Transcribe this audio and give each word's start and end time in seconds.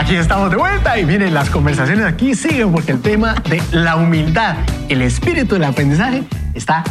Aquí 0.00 0.16
estamos 0.16 0.50
de 0.50 0.56
vuelta 0.56 0.98
y 0.98 1.04
miren, 1.04 1.34
las 1.34 1.50
conversaciones. 1.50 2.06
Aquí 2.06 2.34
siguen 2.34 2.72
porque 2.72 2.92
el 2.92 3.02
tema 3.02 3.34
de 3.50 3.62
la 3.70 3.96
humildad, 3.96 4.56
el 4.88 5.02
espíritu 5.02 5.56
del 5.56 5.64
aprendizaje 5.64 6.22
está 6.54 6.82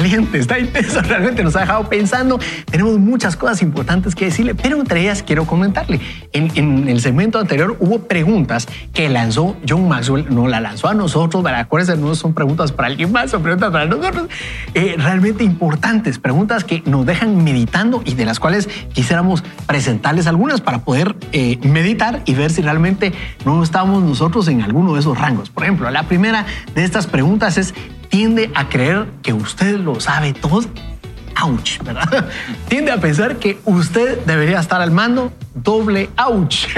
caliente, 0.00 0.38
está 0.38 0.58
intenso, 0.58 1.02
realmente 1.02 1.44
nos 1.44 1.54
ha 1.56 1.60
dejado 1.60 1.86
pensando. 1.90 2.38
Tenemos 2.70 2.98
muchas 2.98 3.36
cosas 3.36 3.60
importantes 3.60 4.14
que 4.14 4.24
decirle, 4.24 4.54
pero 4.54 4.80
entre 4.80 5.02
ellas 5.02 5.22
quiero 5.22 5.44
comentarle. 5.44 6.00
En, 6.32 6.88
el 6.88 7.00
segmento 7.02 7.38
anterior 7.38 7.76
hubo 7.80 8.00
preguntas 8.08 8.66
que 8.94 9.10
lanzó 9.10 9.56
John 9.68 9.88
Maxwell, 9.88 10.26
no 10.30 10.48
la 10.48 10.58
lanzó 10.60 10.88
a 10.88 10.94
nosotros, 10.94 11.42
para 11.42 11.60
acuérdense, 11.60 12.00
no 12.00 12.14
son 12.14 12.32
preguntas 12.32 12.72
para 12.72 12.88
alguien 12.88 13.12
más, 13.12 13.30
son 13.30 13.42
preguntas 13.42 13.70
para 13.70 13.84
nosotros, 13.84 14.28
eh, 14.72 14.94
realmente 14.96 15.44
importantes, 15.44 16.18
preguntas 16.18 16.64
que 16.64 16.82
nos 16.86 17.04
dejan 17.04 17.44
meditando 17.44 18.02
y 18.06 18.14
de 18.14 18.24
las 18.24 18.40
cuales 18.40 18.70
quisiéramos 18.94 19.44
presentarles 19.66 20.26
algunas 20.26 20.62
para 20.62 20.78
poder 20.78 21.14
eh, 21.32 21.58
meditar 21.62 22.22
y 22.24 22.32
ver 22.32 22.50
si 22.50 22.62
realmente 22.62 23.12
no 23.44 23.62
estamos 23.62 24.02
nosotros 24.02 24.48
en 24.48 24.62
alguno 24.62 24.94
de 24.94 25.00
esos 25.00 25.18
rangos. 25.18 25.50
Por 25.50 25.64
ejemplo, 25.64 25.90
la 25.90 26.04
primera 26.04 26.46
de 26.74 26.84
estas 26.84 27.06
preguntas 27.06 27.58
es, 27.58 27.74
tiende 28.10 28.50
a 28.54 28.68
creer 28.68 29.06
que 29.22 29.32
usted 29.32 29.78
lo 29.78 29.98
sabe 29.98 30.34
todo. 30.34 30.66
Ouch, 31.42 31.78
¿verdad? 31.82 32.28
Tiende 32.68 32.90
a 32.90 33.00
pensar 33.00 33.36
que 33.36 33.58
usted 33.64 34.18
debería 34.26 34.60
estar 34.60 34.82
al 34.82 34.90
mando. 34.90 35.32
Doble 35.54 36.10
ouch. 36.18 36.66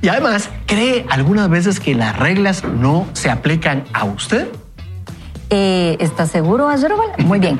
Y 0.00 0.06
además, 0.06 0.48
¿cree 0.66 1.04
algunas 1.10 1.50
veces 1.50 1.80
que 1.80 1.92
las 1.92 2.16
reglas 2.16 2.62
no 2.62 3.08
se 3.14 3.30
aplican 3.30 3.82
a 3.92 4.04
usted? 4.04 4.46
Eh, 5.50 5.96
¿Está 5.98 6.28
seguro, 6.28 6.68
Azrobal? 6.68 7.08
Muy 7.24 7.40
bien. 7.40 7.58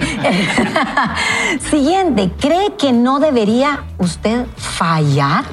Siguiente, 1.68 2.30
¿cree 2.38 2.76
que 2.78 2.92
no 2.92 3.18
debería 3.18 3.82
usted 3.98 4.46
fallar? 4.56 5.44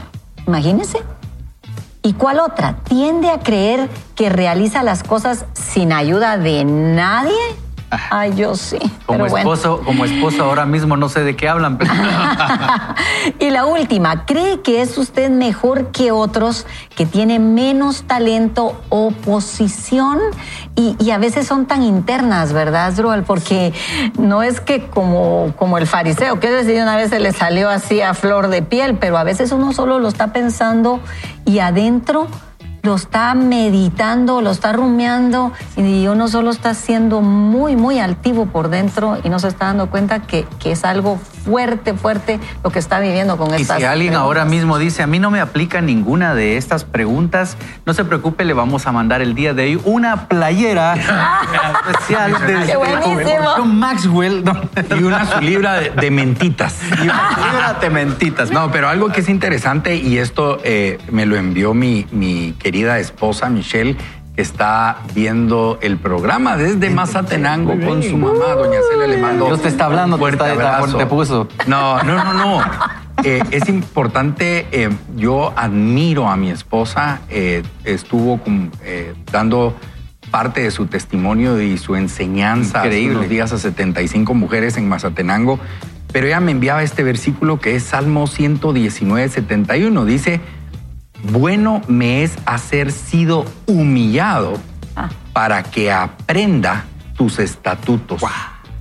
Imagínese. 0.45 1.00
¿Y 2.05 2.14
cuál 2.14 2.40
otra? 2.40 2.76
¿Tiende 2.84 3.32
a 3.32 3.40
creer 3.40 3.90
que 4.14 4.30
realiza 4.30 4.84
las 4.84 5.02
cosas 5.02 5.45
sin 5.53 5.92
ayuda 5.92 6.38
de 6.38 6.64
nadie? 6.64 7.34
Ay, 7.89 8.33
yo 8.36 8.55
sí. 8.55 8.78
Como 9.05 9.25
esposo, 9.28 9.81
como 9.86 10.05
esposo 10.05 10.44
ahora 10.44 10.66
mismo 10.66 10.97
no 10.97 11.09
sé 11.09 11.23
de 11.23 11.36
qué 11.36 11.47
hablan. 11.47 11.78
y 13.39 13.50
la 13.52 13.66
última, 13.66 14.25
¿cree 14.25 14.61
que 14.61 14.81
es 14.81 14.97
usted 14.97 15.30
mejor 15.30 15.92
que 15.92 16.11
otros 16.11 16.66
que 16.95 17.05
tienen 17.05 17.53
menos 17.53 18.03
talento 18.03 18.81
o 18.89 19.11
posición? 19.11 20.19
Y, 20.75 21.09
a 21.11 21.17
veces 21.17 21.47
son 21.47 21.66
tan 21.67 21.83
internas, 21.83 22.52
¿verdad, 22.52 22.92
Zdrual? 22.92 23.23
Porque 23.23 23.73
no 24.17 24.44
es 24.44 24.59
que 24.59 24.88
como, 24.88 25.53
como 25.55 25.77
el 25.77 25.88
fariseo, 25.88 26.39
que 26.39 26.49
decir, 26.49 26.81
una 26.81 26.97
vez 26.97 27.11
se 27.11 27.20
le 27.20 27.31
salió 27.31 27.70
así 27.70 28.02
a 28.02 28.14
flor 28.14 28.49
de 28.49 28.61
piel, 28.61 28.97
pero 28.97 29.17
a 29.17 29.23
veces 29.23 29.52
uno 29.52 29.72
solo 29.72 29.99
lo 29.99 30.08
está 30.09 30.33
pensando 30.33 30.99
y 31.45 31.59
adentro 31.59 32.27
lo 32.86 32.95
está 32.95 33.33
meditando, 33.33 34.41
lo 34.41 34.52
está 34.52 34.72
rumiando 34.72 35.52
y 35.75 36.08
uno 36.08 36.28
solo 36.28 36.52
está 36.52 36.73
siendo 36.75 37.22
muy, 37.22 37.75
muy 37.75 38.00
altivo 38.00 38.45
por 38.45 38.69
dentro 38.69 39.17
y 39.23 39.30
no 39.30 39.39
se 39.39 39.47
está 39.47 39.66
dando 39.66 39.89
cuenta 39.89 40.22
que, 40.22 40.45
que 40.59 40.72
es 40.72 40.86
algo 40.86 41.19
fuerte, 41.45 41.94
fuerte 41.94 42.39
lo 42.64 42.72
que 42.72 42.80
está 42.80 43.00
viviendo 43.00 43.38
con 43.38 43.53
estas 43.53 43.77
Y 43.77 43.81
si 43.81 43.86
alguien 43.86 44.16
ahora 44.16 44.45
mismo 44.45 44.77
dice, 44.77 45.03
a 45.03 45.08
mí 45.08 45.19
no 45.19 45.31
me 45.31 45.39
aplica 45.39 45.81
ninguna 45.81 46.33
de 46.33 46.58
estas 46.58 46.83
preguntas, 46.83 47.58
no 47.86 47.94
se 47.94 48.03
preocupe, 48.05 48.45
le 48.45 48.53
vamos 48.53 48.88
a 48.88 48.92
mandar 48.92 49.22
el 49.22 49.36
día 49.36 49.53
de 49.53 49.64
hoy 49.64 49.81
una 49.86 50.27
playera 50.27 50.95
especial 51.89 52.33
de 52.47 53.64
Maxwell 53.66 54.44
y 54.99 55.03
una 55.03 55.25
su 55.25 55.42
libra 55.42 55.80
de, 55.80 56.11
mentitas. 56.11 56.75
Y 56.95 57.03
una 57.03 57.30
libra 57.30 57.77
de 57.80 57.89
mentitas. 57.89 58.52
No, 58.52 58.72
pero 58.72 58.88
algo 58.88 59.09
que 59.09 59.22
es 59.22 59.30
interesante 59.30 59.95
y 59.95 60.17
esto 60.17 60.59
eh, 60.64 60.97
me 61.11 61.25
lo 61.25 61.36
envió 61.36 61.73
mi, 61.73 62.08
mi 62.11 62.53
querida 62.53 62.75
esposa 62.84 63.50
Michelle, 63.50 63.95
que 64.36 64.42
está 64.42 64.98
viendo 65.14 65.80
el 65.81 65.98
programa 65.98 66.58
desde 66.58 66.90
Mazatenango 66.90 67.80
con 67.86 68.04
su 68.04 68.17
mamá, 68.17 68.54
doña 68.56 68.80
Celia 68.90 69.08
le 69.08 69.17
mando. 69.17 69.45
Dios 69.45 69.61
te 69.61 69.70
está 69.70 69.86
hablando, 69.86 70.17
fuerte 70.17 70.44
abrazo. 70.44 70.98
te 70.98 71.05
puso. 71.05 71.48
No, 71.67 72.04
no, 72.04 72.23
no, 72.23 72.33
no. 72.33 72.61
Eh, 73.23 73.42
es 73.49 73.70
importante, 73.70 74.67
eh, 74.72 74.89
yo 75.16 75.54
admiro 75.55 76.27
a 76.27 76.36
mi 76.36 76.52
esposa, 76.52 77.22
eh, 77.30 77.64
estuvo 77.83 78.39
dando 79.32 79.73
parte 80.30 80.61
de 80.61 80.70
su 80.70 80.88
testimonio 80.88 81.60
y 81.61 81.78
su 81.78 81.95
enseñanza 81.95 82.83
Increíble. 82.83 83.16
los 83.16 83.30
días 83.30 83.54
a 83.54 83.58
75 83.58 84.33
mujeres 84.33 84.78
en 84.78 84.89
Mazatenango, 84.89 85.60
pero 86.11 86.28
ella 86.28 86.39
me 86.39 86.52
enviaba 86.52 86.83
este 86.83 87.04
versículo 87.04 87.60
que 87.60 87.76
es 87.76 87.83
Salmo 87.83 88.28
119, 88.28 89.28
71. 89.30 90.05
Dice, 90.05 90.42
bueno 91.31 91.81
me 91.87 92.23
es 92.23 92.37
hacer 92.45 92.91
sido 92.91 93.45
humillado 93.65 94.59
ah. 94.95 95.09
para 95.33 95.63
que 95.63 95.91
aprenda 95.91 96.86
tus 97.17 97.39
estatutos. 97.39 98.21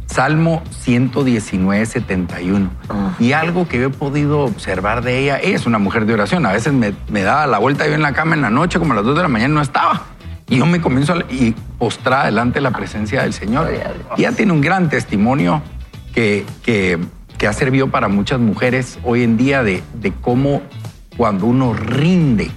Salmo 0.06 0.62
119, 0.70 1.86
71. 1.86 2.70
Ah. 2.88 3.14
Y 3.18 3.32
algo 3.32 3.66
que 3.66 3.82
he 3.82 3.88
podido 3.88 4.40
observar 4.40 5.02
de 5.02 5.18
ella, 5.18 5.40
ella 5.40 5.56
es 5.56 5.66
una 5.66 5.78
mujer 5.78 6.06
de 6.06 6.14
oración. 6.14 6.46
A 6.46 6.52
veces 6.52 6.72
me, 6.72 7.22
daba 7.22 7.46
la 7.46 7.58
vuelta 7.58 7.86
yo 7.86 7.94
en 7.94 8.02
la 8.02 8.12
cama 8.12 8.34
en 8.34 8.42
la 8.42 8.50
noche, 8.50 8.78
como 8.78 8.92
a 8.92 8.96
las 8.96 9.04
2 9.04 9.16
de 9.16 9.22
la 9.22 9.28
mañana, 9.28 9.54
no 9.54 9.60
estaba. 9.60 10.04
Y 10.48 10.58
yo 10.58 10.66
me 10.66 10.80
comienzo 10.80 11.14
a 11.14 11.16
y 11.32 11.54
postrar 11.78 12.26
delante 12.26 12.58
de 12.58 12.60
la 12.60 12.70
presencia 12.70 13.22
del 13.22 13.32
Señor. 13.32 13.72
Y 14.16 14.20
ella 14.20 14.32
tiene 14.32 14.52
un 14.52 14.60
gran 14.60 14.88
testimonio 14.88 15.62
que, 16.14 16.46
que, 16.62 16.98
ha 17.46 17.52
servido 17.52 17.88
para 17.88 18.08
muchas 18.08 18.40
mujeres 18.40 18.98
hoy 19.04 19.22
en 19.22 19.36
día 19.36 19.62
de, 19.62 19.82
de 19.94 20.12
cómo 20.12 20.62
cuando 21.16 21.46
uno 21.46 21.72
rinde 21.72 22.50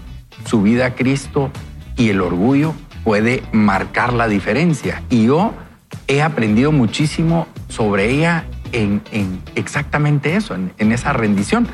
su 0.45 0.61
vida 0.61 0.87
a 0.87 0.95
Cristo 0.95 1.51
y 1.95 2.09
el 2.09 2.21
orgullo 2.21 2.73
puede 3.03 3.43
marcar 3.51 4.13
la 4.13 4.27
diferencia. 4.27 5.03
Y 5.09 5.25
yo 5.25 5.53
he 6.07 6.21
aprendido 6.21 6.71
muchísimo 6.71 7.47
sobre 7.69 8.09
ella 8.11 8.45
en, 8.71 9.01
exactamente 9.55 10.35
eso, 10.35 10.55
en, 10.55 10.91
esa 10.91 11.13
rendición. 11.13 11.67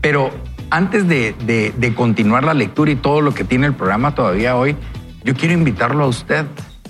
Pero 0.00 0.30
antes 0.70 1.06
de, 1.06 1.34
de, 1.76 1.94
continuar 1.94 2.44
la 2.44 2.54
lectura 2.54 2.90
y 2.90 2.96
todo 2.96 3.20
lo 3.20 3.34
que 3.34 3.44
tiene 3.44 3.66
el 3.66 3.74
programa 3.74 4.14
todavía 4.14 4.56
hoy, 4.56 4.76
yo 5.22 5.34
quiero 5.34 5.54
invitarlo 5.54 6.04
a 6.04 6.08
usted, 6.08 6.46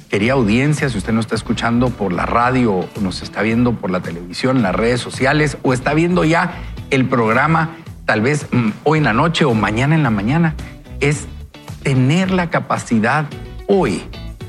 querida 0.08 0.32
audiencia, 0.32 0.88
si 0.88 0.98
usted 0.98 1.12
nos 1.12 1.26
está 1.26 1.34
escuchando 1.34 1.90
por 1.90 2.12
la 2.12 2.26
radio, 2.26 2.88
nos 3.00 3.22
está 3.22 3.42
viendo 3.42 3.72
por 3.72 3.90
la 3.90 4.00
televisión, 4.00 4.62
las 4.62 4.74
redes 4.74 5.00
sociales, 5.00 5.58
o 5.62 5.72
está 5.72 5.94
viendo 5.94 6.24
ya 6.24 6.62
el 6.90 7.06
programa 7.06 7.76
tal 8.04 8.20
vez 8.20 8.46
mm, 8.50 8.70
hoy 8.84 8.98
en 8.98 9.04
la 9.04 9.12
noche 9.12 9.44
o 9.44 9.54
mañana 9.54 9.94
en 9.94 10.02
la 10.02 10.10
mañana, 10.10 10.54
es 11.00 11.26
tener 11.82 12.30
la 12.30 12.50
capacidad 12.50 13.26
hoy 13.66 14.02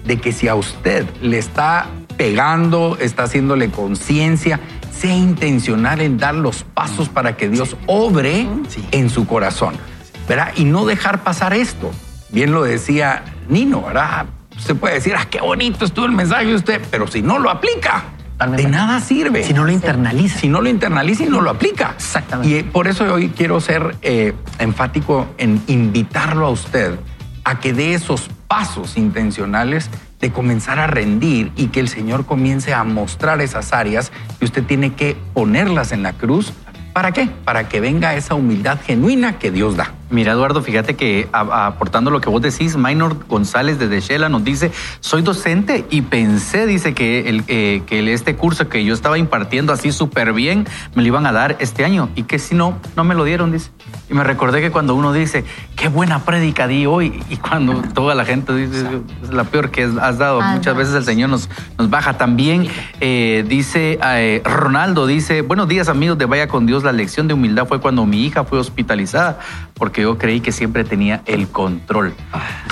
de 0.05 0.17
que 0.17 0.31
si 0.31 0.47
a 0.47 0.55
usted 0.55 1.05
le 1.21 1.37
está 1.37 1.87
pegando, 2.17 2.97
está 2.99 3.23
haciéndole 3.23 3.69
conciencia, 3.71 4.59
sea 4.91 5.15
intencional 5.15 6.01
en 6.01 6.17
dar 6.17 6.35
los 6.35 6.63
pasos 6.63 7.09
para 7.09 7.35
que 7.35 7.49
Dios 7.49 7.75
obre 7.87 8.47
en 8.91 9.09
su 9.09 9.27
corazón, 9.27 9.75
¿verdad? 10.27 10.53
Y 10.55 10.63
no 10.63 10.85
dejar 10.85 11.23
pasar 11.23 11.53
esto. 11.53 11.91
Bien 12.29 12.51
lo 12.51 12.63
decía 12.63 13.23
Nino, 13.49 13.81
¿verdad? 13.81 14.27
Se 14.57 14.73
puede 14.73 14.95
decir, 14.95 15.13
ah, 15.17 15.27
qué 15.29 15.41
bonito 15.41 15.83
estuvo 15.83 16.05
el 16.05 16.13
mensaje 16.13 16.45
de 16.45 16.55
usted, 16.55 16.81
pero 16.89 17.07
si 17.07 17.21
no 17.21 17.39
lo 17.39 17.49
aplica, 17.49 18.05
de 18.39 18.67
nada 18.67 18.99
sirve. 18.99 19.43
Si 19.43 19.53
no 19.53 19.63
lo 19.63 19.71
internaliza. 19.71 20.39
Si 20.39 20.47
no 20.47 20.61
lo 20.61 20.69
internaliza 20.69 21.23
y 21.23 21.29
no 21.29 21.41
lo 21.41 21.49
aplica. 21.49 21.93
Exactamente. 21.95 22.59
Y 22.59 22.63
por 22.63 22.87
eso 22.87 23.05
hoy 23.13 23.29
quiero 23.29 23.59
ser 23.61 23.95
eh, 24.01 24.33
enfático 24.59 25.27
en 25.37 25.61
invitarlo 25.67 26.47
a 26.47 26.49
usted 26.49 26.99
a 27.43 27.59
que 27.59 27.73
dé 27.73 27.93
esos 27.93 28.29
pasos 28.47 28.97
intencionales 28.97 29.89
de 30.19 30.31
comenzar 30.31 30.79
a 30.79 30.87
rendir 30.87 31.51
y 31.55 31.67
que 31.67 31.79
el 31.79 31.87
Señor 31.87 32.25
comience 32.25 32.73
a 32.73 32.83
mostrar 32.83 33.41
esas 33.41 33.73
áreas 33.73 34.11
que 34.39 34.45
usted 34.45 34.63
tiene 34.63 34.93
que 34.93 35.15
ponerlas 35.33 35.91
en 35.91 36.03
la 36.03 36.13
cruz. 36.13 36.53
¿Para 36.93 37.11
qué? 37.11 37.27
Para 37.43 37.69
que 37.69 37.79
venga 37.79 38.15
esa 38.15 38.35
humildad 38.35 38.79
genuina 38.83 39.37
que 39.37 39.51
Dios 39.51 39.75
da. 39.75 39.93
Mira, 40.09 40.33
Eduardo, 40.33 40.61
fíjate 40.61 40.95
que 40.95 41.27
aportando 41.31 42.11
lo 42.11 42.21
que 42.21 42.29
vos 42.29 42.41
decís, 42.41 42.77
Maynor 42.77 43.25
González 43.27 43.79
desde 43.79 44.01
Shela 44.01 44.29
nos 44.29 44.43
dice, 44.43 44.71
soy 44.99 45.23
docente 45.23 45.85
y 45.89 46.03
pensé, 46.03 46.67
dice, 46.67 46.93
que, 46.93 47.27
el, 47.27 47.43
eh, 47.47 47.81
que 47.87 48.13
este 48.13 48.35
curso 48.35 48.69
que 48.69 48.85
yo 48.85 48.93
estaba 48.93 49.17
impartiendo 49.17 49.73
así 49.73 49.91
súper 49.91 50.31
bien, 50.33 50.67
me 50.93 51.01
lo 51.01 51.07
iban 51.07 51.25
a 51.25 51.31
dar 51.31 51.55
este 51.59 51.83
año 51.83 52.09
y 52.15 52.23
que 52.23 52.37
si 52.37 52.53
no, 52.53 52.77
no 52.95 53.03
me 53.03 53.15
lo 53.15 53.23
dieron, 53.23 53.51
dice. 53.51 53.71
Y 54.09 54.13
me 54.13 54.23
recordé 54.23 54.61
que 54.61 54.69
cuando 54.69 54.93
uno 54.93 55.11
dice, 55.11 55.43
qué 55.75 55.87
buena 55.87 56.19
prédica 56.19 56.67
di 56.67 56.85
hoy, 56.85 57.23
y 57.29 57.37
cuando 57.37 57.81
toda 57.93 58.13
la 58.13 58.25
gente 58.25 58.55
dice, 58.55 58.85
es 59.23 59.33
la 59.33 59.45
peor 59.45 59.71
que 59.71 59.89
has 60.01 60.17
dado, 60.19 60.41
muchas 60.41 60.75
veces 60.75 60.93
el 60.93 61.03
Señor 61.03 61.29
nos, 61.29 61.49
nos 61.77 61.89
baja. 61.89 62.17
También 62.17 62.67
eh, 63.01 63.43
dice, 63.47 63.97
eh, 64.03 64.41
Ronaldo 64.45 65.07
dice, 65.07 65.41
buenos 65.41 65.67
días 65.67 65.89
amigos 65.89 66.17
de 66.17 66.25
Vaya 66.25 66.47
con 66.47 66.67
Dios, 66.67 66.83
la 66.83 66.91
lección 66.91 67.27
de 67.27 67.33
humildad 67.33 67.65
fue 67.67 67.81
cuando 67.81 68.05
mi 68.05 68.23
hija 68.23 68.43
fue 68.43 68.59
hospitalizada, 68.59 69.39
porque 69.73 69.94
yo 70.01 70.17
creí 70.17 70.41
que 70.41 70.51
siempre 70.51 70.83
tenía 70.83 71.21
el 71.25 71.47
control. 71.47 72.13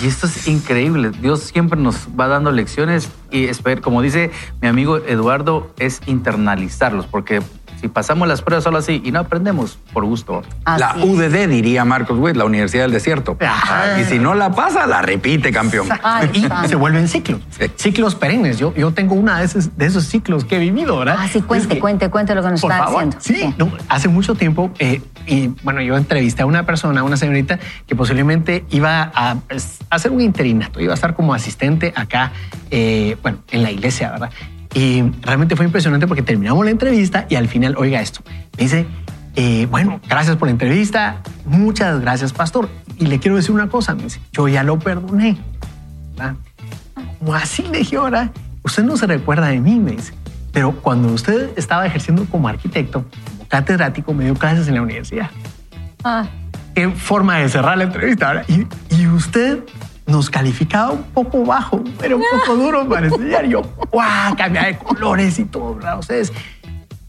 Y 0.02 0.08
esto 0.08 0.28
es 0.28 0.48
increíble. 0.48 1.12
Dios 1.12 1.42
siempre 1.42 1.80
nos 1.80 2.08
va 2.20 2.28
dando 2.28 2.52
lecciones 2.52 3.10
y 3.31 3.48
como 3.81 4.02
dice 4.02 4.31
mi 4.62 4.68
amigo 4.68 4.98
Eduardo, 4.98 5.74
es 5.80 6.02
internalizarlos, 6.06 7.08
porque 7.08 7.42
Si 7.83 7.89
pasamos 7.89 8.30
las 8.30 8.41
pruebas 8.41 8.63
solo 8.63 8.77
así 8.77 9.01
y 9.03 9.12
no 9.12 9.19
aprendemos, 9.19 9.77
por 9.91 10.06
gusto. 10.06 10.41
La 10.65 10.91
Así. 10.91 11.01
UDD, 11.03 11.50
diría 11.50 11.83
Marcos 11.83 12.18
Witt, 12.18 12.38
la 12.38 12.45
Universidad 12.45 12.83
del 12.85 12.94
Desierto. 12.94 13.35
Ah. 13.41 13.97
Y 14.00 14.06
si 14.06 14.19
no 14.19 14.35
la 14.35 14.53
pasa, 14.53 14.88
la 14.88 15.01
repite, 15.01 15.51
campeón. 15.51 15.89
Ay, 16.01 16.30
y 16.63 16.68
se 16.69 16.77
vuelven 16.77 17.09
ciclos, 17.09 17.41
Sí. 17.50 17.65
ciclos 17.75 18.15
perennes. 18.15 18.57
Yo, 18.57 18.74
yo 18.74 18.94
tengo 18.94 19.15
una 19.15 19.39
de 19.39 19.44
esos, 19.47 19.77
de 19.77 19.85
esos 19.85 20.06
ciclos 20.06 20.45
que 20.45 20.56
he 20.56 20.59
vivido, 20.59 20.97
¿verdad? 20.97 21.18
Ah, 21.19 21.27
sí, 21.27 21.41
cuente, 21.41 21.68
Es 21.68 21.74
que- 21.74 21.80
cuente, 21.81 22.09
cuente 22.09 22.33
lo 22.35 22.41
que 22.41 22.51
nos 22.51 22.62
Por 22.62 22.71
está 22.71 22.85
favor. 22.85 23.03
diciendo. 23.03 23.18
Sí, 23.19 23.35
Sí. 23.35 23.56
no, 23.57 23.69
hace 23.89 24.07
mucho 24.07 24.33
tiempo, 24.36 24.71
eh, 24.79 25.01
y 25.27 25.47
bueno, 25.63 25.81
yo 25.81 25.97
entrevisté 25.97 26.44
a 26.44 26.45
una 26.45 26.65
persona, 26.65 27.03
una 27.03 27.18
señorita, 27.18 27.59
que 27.86 27.97
posiblemente 27.97 28.63
iba 28.69 29.12
a, 29.13 29.31
a 29.31 29.38
hacer 29.89 30.09
un 30.12 30.21
interinato, 30.21 30.79
iba 30.79 30.94
a 30.94 30.95
estar 30.95 31.15
como 31.15 31.33
asistente 31.33 31.91
acá, 31.97 32.31
eh, 32.71 33.18
bueno, 33.21 33.39
en 33.51 33.62
la 33.62 33.71
iglesia, 33.71 34.09
¿verdad? 34.12 34.29
Y 34.74 35.04
realmente 35.22 35.56
fue 35.56 35.66
impresionante 35.66 36.08
porque 36.08 36.24
terminamos 36.24 36.66
la 36.66 36.72
entrevista 36.72 37.25
y 37.30 37.36
al 37.36 37.48
final, 37.48 37.75
oiga 37.78 38.02
esto, 38.02 38.22
me 38.58 38.64
dice, 38.64 38.88
eh, 39.36 39.68
bueno, 39.70 40.00
gracias 40.08 40.36
por 40.38 40.48
la 40.48 40.52
entrevista, 40.52 41.22
muchas 41.46 42.00
gracias, 42.02 42.34
pastor. 42.34 42.70
Y 42.98 43.06
le 43.06 43.20
quiero 43.20 43.36
decir 43.36 43.52
una 43.52 43.70
cosa, 43.70 43.94
me 43.94 44.04
dice, 44.04 44.20
yo 44.31 44.48
ya 44.48 44.64
lo 44.64 44.80
perdoné, 44.80 45.38
¿verdad? 46.12 46.36
Como 47.20 47.36
así 47.36 47.64
le 47.72 47.80
dije 47.80 47.98
ahora, 47.98 48.31
usted 48.64 48.84
no 48.84 48.98
se 48.98 49.08
recuerda 49.08 49.48
de 49.48 49.60
mí, 49.60 49.80
me 49.80 49.92
dice. 49.92 50.14
Pero 50.52 50.72
cuando 50.72 51.12
usted 51.12 51.50
estaba 51.56 51.86
ejerciendo 51.86 52.25
como 52.25 52.48
arquitecto, 52.48 53.06
como 53.31 53.48
catedrático, 53.48 54.14
me 54.14 54.25
dio 54.25 54.36
clases 54.36 54.68
en 54.68 54.75
la 54.75 54.81
universidad. 54.81 55.30
Ah, 56.04 56.28
Qué 56.75 56.90
forma 56.90 57.38
de 57.38 57.50
cerrar 57.50 57.78
la 57.78 57.86
entrevista. 57.86 58.34
¿verdad? 58.34 58.46
Y, 58.48 58.68
y 58.96 59.08
usted 59.08 59.60
nos 60.05 60.29
calificaba 60.29 60.91
un 60.91 61.03
poco 61.03 61.45
bajo, 61.45 61.83
pero 62.00 62.17
un 62.17 62.23
poco 62.31 62.55
duro 62.55 62.88
para 62.88 63.07
estudiar. 63.07 63.45
Yo, 63.45 63.61
¡guau! 63.91 64.35
Cambia 64.35 64.65
de 64.65 64.77
colores 64.77 65.39
y 65.39 65.45
todo, 65.45 65.75
¿verdad? 65.75 66.00
Ustedes. 66.00 66.31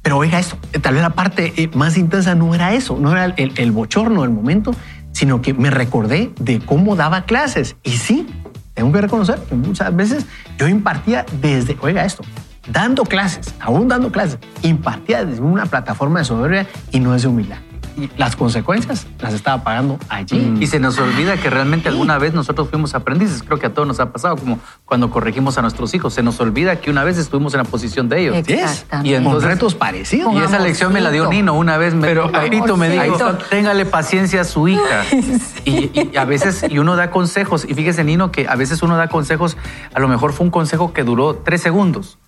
Pero 0.03 0.19
oiga 0.19 0.39
eso, 0.39 0.59
tal 0.83 0.95
vez 0.95 1.03
la 1.03 1.11
parte 1.11 1.55
eh, 1.57 1.71
más 1.75 1.97
intensa 1.97 2.35
no 2.35 2.55
era 2.55 2.75
eso, 2.75 2.99
no 3.01 3.13
era 3.13 3.25
el, 3.37 3.73
bochorno 3.73 4.21
del 4.21 4.31
momento, 4.31 4.73
sino 5.13 5.41
que 5.41 5.55
me 5.55 5.71
recordé 5.71 6.31
de 6.39 6.61
cómo 6.61 6.95
daba 6.95 7.23
clases. 7.23 7.77
Y 7.83 7.93
sí, 7.93 8.27
tengo 8.75 8.93
que 8.93 9.01
reconocer 9.01 9.39
que 9.49 9.55
muchas 9.55 9.97
veces 9.97 10.27
yo 10.59 10.69
impartía 10.69 11.25
desde, 11.41 11.79
oiga 11.81 12.05
esto, 12.05 12.23
dando 12.71 13.05
clases, 13.05 13.55
aún 13.61 13.89
dando 13.89 14.13
clases, 14.13 14.39
impartía 14.61 15.25
desde 15.25 15.41
una 15.41 15.65
plataforma 15.65 16.19
de 16.19 16.27
soberbia 16.27 16.67
y 16.93 17.01
no 17.01 17.13
desde 17.13 17.29
humildad. 17.29 17.64
Y 17.97 18.11
las 18.17 18.35
consecuencias 18.37 19.07
las 19.21 19.35
estaba 19.35 19.63
pagando 19.63 19.99
allí. 20.09 20.57
Y 20.61 20.67
se 20.67 20.81
nos 20.81 20.99
olvida 20.99 21.37
que 21.37 21.49
realmente 21.51 21.89
alguna 21.89 22.19
vez 22.19 22.35
nosotros 22.35 22.69
fuimos 22.69 22.95
aprendices. 22.95 23.43
Creo 23.43 23.59
que 23.59 23.67
a 23.67 23.75
todos 23.75 23.87
nos 23.87 24.01
ha 24.01 24.11
pasado, 24.11 24.37
como 24.37 24.59
cuando 24.85 25.11
corregimos 25.11 25.59
a 25.59 25.63
nuestros 25.63 25.95
hijos. 25.95 26.13
Se 26.15 26.23
nos 26.23 26.41
olvida 26.41 26.77
que 26.81 26.91
una 26.91 27.05
vez 27.05 27.19
estuvimos 27.19 27.55
en 27.55 27.59
la 27.59 27.65
posición 27.65 28.09
de 28.09 28.23
ellos. 28.23 28.37
Exactamente. 28.37 29.11
Y 29.11 29.13
Con 29.15 29.25
entonces- 29.25 29.49
retos 29.51 29.75
parecidos. 29.75 30.35
Y 30.35 30.39
esa 30.39 30.59
lección 30.59 30.93
me 30.93 31.01
la 31.01 31.11
dio 31.11 31.29
Nino 31.29 31.55
una 31.55 31.77
vez. 31.79 31.95
Me, 31.95 32.07
Pero, 32.09 32.31
papito 32.33 32.77
me 32.77 32.89
dijo, 32.89 33.17
téngale 33.49 33.87
paciencia 33.87 34.41
a 34.41 34.45
su 34.45 34.69
hija. 34.69 35.05
Y, 35.67 35.91
y 36.13 36.17
a 36.19 36.27
veces, 36.27 36.65
y 36.69 36.79
uno 36.79 36.95
da 36.95 37.11
consejos. 37.11 37.65
Y 37.67 37.73
fíjese, 37.75 38.05
Nino, 38.05 38.31
que 38.31 38.47
a 38.47 38.55
veces 38.55 38.83
uno 38.83 38.97
da 38.99 39.09
consejos, 39.09 39.57
a 39.95 40.01
lo 40.01 40.09
mejor 40.09 40.35
fue 40.35 40.45
un 40.45 40.51
consejo 40.51 40.93
que 40.93 41.05
duró 41.05 41.37
tres 41.37 41.63
segundos. 41.63 42.19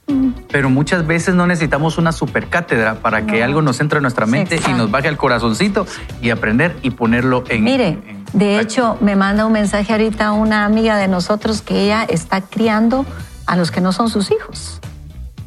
Pero 0.51 0.71
muchas 0.71 1.07
veces 1.07 1.35
no 1.35 1.47
necesitamos 1.47 1.99
una 1.99 2.13
super 2.13 2.49
cátedra 2.49 2.95
para 3.01 3.27
que 3.27 3.43
algo 3.43 3.61
nos 3.61 3.81
entre 3.81 3.99
en 3.99 4.03
nuestra 4.03 4.25
mente 4.27 4.61
y 4.69 4.73
nos 4.73 4.91
baje 4.91 5.09
al 5.09 5.17
corazoncito 5.17 5.87
y 6.23 6.31
aprender 6.31 6.77
y 6.83 6.91
ponerlo 6.91 7.43
en. 7.49 7.65
Mire, 7.65 7.89
en- 7.89 8.25
de 8.33 8.61
hecho, 8.61 8.97
me 9.01 9.17
manda 9.17 9.47
un 9.47 9.53
mensaje 9.53 9.93
ahorita 9.93 10.33
una 10.33 10.65
amiga 10.65 10.97
de 10.97 11.09
nosotros 11.09 11.61
que 11.63 11.85
ella 11.85 12.05
está 12.05 12.41
criando 12.41 13.05
a 13.47 13.57
los 13.57 13.71
que 13.71 13.81
no 13.81 13.93
son 13.93 14.09
sus 14.09 14.31
hijos. 14.31 14.81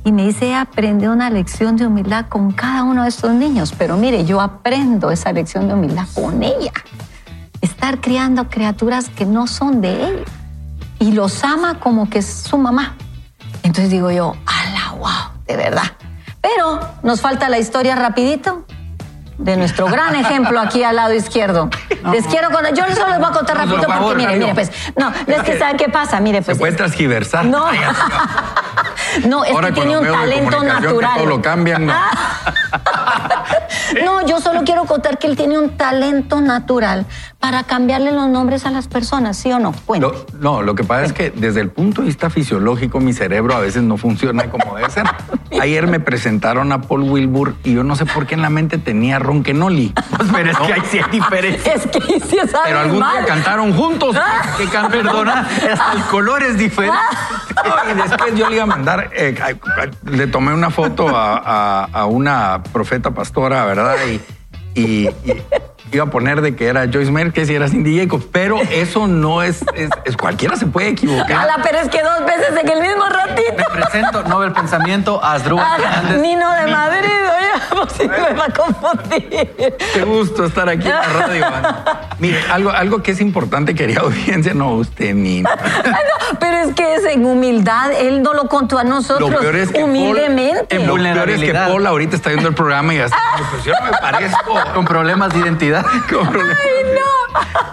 Y 0.06 0.12
me 0.12 0.26
dice, 0.26 0.48
ella 0.48 0.62
aprendió 0.62 1.12
una 1.12 1.30
lección 1.30 1.76
de 1.76 1.86
humildad 1.86 2.28
con 2.28 2.52
cada 2.52 2.84
uno 2.84 3.04
de 3.04 3.10
estos 3.10 3.32
niños. 3.34 3.74
Pero 3.78 3.98
mire, 3.98 4.26
yo 4.26 4.42
aprendo 4.42 5.12
esa 5.12 5.32
lección 5.32 5.68
de 5.68 5.74
humildad 5.74 6.06
con 6.16 6.42
ella. 6.42 6.72
Estar 7.62 8.00
criando 8.00 8.50
criaturas 8.50 9.10
que 9.10 9.26
no 9.26 9.46
son 9.48 9.82
de 9.82 9.94
ella. 9.94 10.24
Y 11.00 11.12
los 11.12 11.44
ama 11.44 11.80
como 11.80 12.10
que 12.10 12.20
es 12.20 12.26
su 12.28 12.58
mamá. 12.58 12.96
Entonces 13.64 13.90
digo 13.90 14.12
yo, 14.12 14.36
ala, 14.46 14.94
wow, 14.98 15.42
de 15.48 15.56
verdad. 15.58 15.84
Pero 16.42 16.80
nos 17.04 17.22
falta 17.22 17.50
la 17.50 17.58
historia 17.60 17.96
rapidito 17.96 18.66
de 19.38 19.56
nuestro 19.56 19.86
gran 19.88 20.16
ejemplo 20.16 20.60
aquí 20.60 20.84
al 20.84 20.96
lado 20.98 21.14
izquierdo. 21.14 21.70
Les 22.12 22.26
quiero 22.28 22.50
contar, 22.52 22.74
yo 22.74 22.84
solo 22.96 23.10
les 23.10 23.20
voy 23.20 23.28
a 23.30 23.32
contar 23.32 23.66
No, 23.68 23.82
favor, 23.84 24.00
porque 24.02 24.16
mire, 24.18 24.34
no. 24.36 24.40
mire, 24.48 24.54
pues, 24.56 24.72
no, 24.98 25.12
es 25.28 25.44
que 25.44 25.58
saben 25.58 25.78
qué 25.78 25.88
pasa, 25.90 26.20
mire, 26.20 26.40
Se 26.40 26.46
pues. 26.46 26.58
puede 26.58 26.72
es- 26.72 26.78
transgiversar. 26.78 27.46
no, 27.46 27.66
no, 29.28 29.44
es 29.46 29.52
Ahora 29.54 29.68
que 29.70 29.74
tiene 29.76 29.98
un 29.98 30.06
talento 30.06 30.58
comunicación 30.58 30.62
que 30.82 30.82
natural. 30.88 31.18
todo 31.18 31.26
lo 31.26 31.42
cambian, 31.42 31.86
no. 31.86 31.94
No, 34.06 34.22
yo 34.26 34.40
solo 34.40 34.62
quiero 34.64 34.86
contar 34.86 35.18
que 35.18 35.26
él 35.28 35.36
tiene 35.36 35.58
un 35.58 35.76
talento 35.76 36.42
natural 36.42 37.06
para 37.40 37.64
cambiarle 37.64 38.12
los 38.12 38.28
nombres 38.28 38.66
a 38.66 38.72
las 38.72 38.88
personas, 38.90 39.38
¿sí 39.38 39.50
o 39.52 39.60
no? 39.60 39.72
Cuente. 39.86 40.06
Lo- 40.08 40.26
no, 40.40 40.62
lo 40.62 40.76
que 40.76 40.84
pasa 40.84 41.06
es 41.06 41.14
que 41.14 41.30
desde 41.32 41.62
el 41.62 41.70
punto 41.70 42.02
de 42.02 42.08
vista 42.08 42.30
fisiológico 42.30 43.00
mi 43.00 43.14
cerebro 43.14 43.56
a 43.56 43.60
veces 43.60 43.82
no 43.82 43.96
funciona 43.98 44.50
como 44.50 44.76
debe 44.76 44.90
ser. 44.90 45.06
Ayer 45.62 45.88
me 45.88 46.00
presentaron 46.00 46.72
a 46.74 46.82
Paul 46.82 47.04
Wilbur 47.04 47.56
y 47.64 47.74
yo 47.74 47.84
no 47.84 47.96
sé 47.96 48.06
por 48.06 48.28
qué 48.28 48.36
en 48.36 48.42
la 48.42 48.50
mente 48.50 48.78
tenía 48.78 49.20
Ronquenoli. 49.20 49.94
Pero 50.34 50.52
es 50.52 50.58
que 50.60 50.74
ahí 50.74 50.82
sí 50.92 51.00
hay 51.00 51.10
diferencia. 51.12 51.74
Es 51.74 51.88
que 51.88 52.02
sí 52.20 52.38
es 52.44 52.52
Pero 52.66 52.80
algún 52.80 53.00
día 53.00 53.26
cantaron 53.26 53.74
juntos. 53.74 54.16
Que 54.58 54.66
can- 54.68 54.92
perdona, 54.92 55.42
hasta 55.72 55.94
el 55.94 56.04
color 56.12 56.44
es 56.44 56.58
diferente. 56.58 56.98
Y 57.92 57.94
después 57.96 58.36
yo 58.36 58.50
le 58.50 58.56
iba 58.56 58.64
a 58.64 58.68
mandar, 58.68 59.10
eh, 59.14 59.36
le 60.04 60.28
tomé 60.28 60.54
una 60.54 60.70
foto 60.70 61.08
a, 61.16 61.38
a- 61.38 61.86
a 61.86 62.06
una 62.06 62.62
profeta 62.72 63.12
pastora, 63.12 63.66
¿verdad? 63.66 63.96
Y, 64.76 64.80
y- 64.80 65.08
y 65.08 65.44
iba 65.92 66.04
a 66.04 66.08
poner 66.10 66.42
de 66.42 66.56
que 66.56 66.68
era 66.68 66.86
Joyce 66.92 67.12
Merkes 67.12 67.50
y 67.50 67.56
era 67.56 67.68
Cindy 67.68 67.98
Jacobs, 68.00 68.26
pero 68.32 68.60
eso 68.72 69.08
no 69.08 69.42
es, 69.42 69.64
es, 69.76 69.90
es- 70.06 70.18
cualquiera 70.18 70.56
se 70.56 70.66
puede 70.68 70.90
equivocar. 70.90 71.32
Ala, 71.32 71.58
pero 71.64 71.80
es 71.80 71.90
que 71.90 72.02
dos 72.04 72.26
veces 72.26 72.50
en 72.62 72.68
el 72.70 72.82
mismo 72.82 73.04
Me 73.06 73.10
ratito. 73.10 73.64
presento, 73.72 74.24
Nobel 74.24 74.52
Pensamiento, 74.52 75.24
Asdrúbal 75.24 75.66
Ah, 75.68 75.78
Fernández. 75.78 76.22
Nino 76.22 76.52
de 76.54 76.68
Madrid, 76.68 77.10
oye, 77.10 77.49
sí 77.98 78.08
me 78.08 78.34
va 78.34 78.46
a 78.46 78.54
confundir. 78.54 79.76
Qué 79.94 80.04
gusto 80.04 80.46
estar 80.46 80.70
aquí 80.70 80.88
en 80.88 80.94
la 80.96 81.02
radio. 81.04 81.46
Ana. 81.46 81.84
Mire, 82.20 82.40
algo, 82.52 82.70
algo 82.72 83.02
que 83.04 83.12
es 83.12 83.22
importante, 83.22 83.76
querida 83.76 84.02
audiencia, 84.02 84.54
no 84.54 84.72
usted 84.74 85.14
ni. 85.14 85.38
Ay, 85.38 85.44
no, 85.44 86.40
pero 86.40 86.58
es 86.58 86.74
que 86.76 86.96
es 86.96 87.06
en 87.06 87.26
humildad, 87.26 87.92
él 87.94 88.22
no 88.22 88.34
lo 88.34 88.48
contó 88.48 88.78
a 88.78 88.84
nosotros 88.84 89.30
Lo 89.30 89.40
peor 89.40 89.56
es 89.56 89.70
que 89.72 89.80
Paul- 89.80 89.90
humildemente. 89.90 90.80
lo 90.86 90.96
peor 90.96 91.30
es 91.30 91.42
que. 91.42 91.54
Paul 91.54 91.86
ahorita 91.88 92.16
está 92.16 92.30
viendo 92.30 92.50
el 92.50 92.56
programa 92.56 92.94
y 92.94 93.00
así, 93.00 93.16
pues 93.52 93.64
yo 93.64 93.74
no 93.80 93.86
me 93.92 93.98
parezco. 93.98 94.54
Con 94.74 94.86
problemas 94.86 95.34
de 95.34 95.40
identidad. 95.40 95.86
Con 96.12 96.28
problemas. 96.28 96.58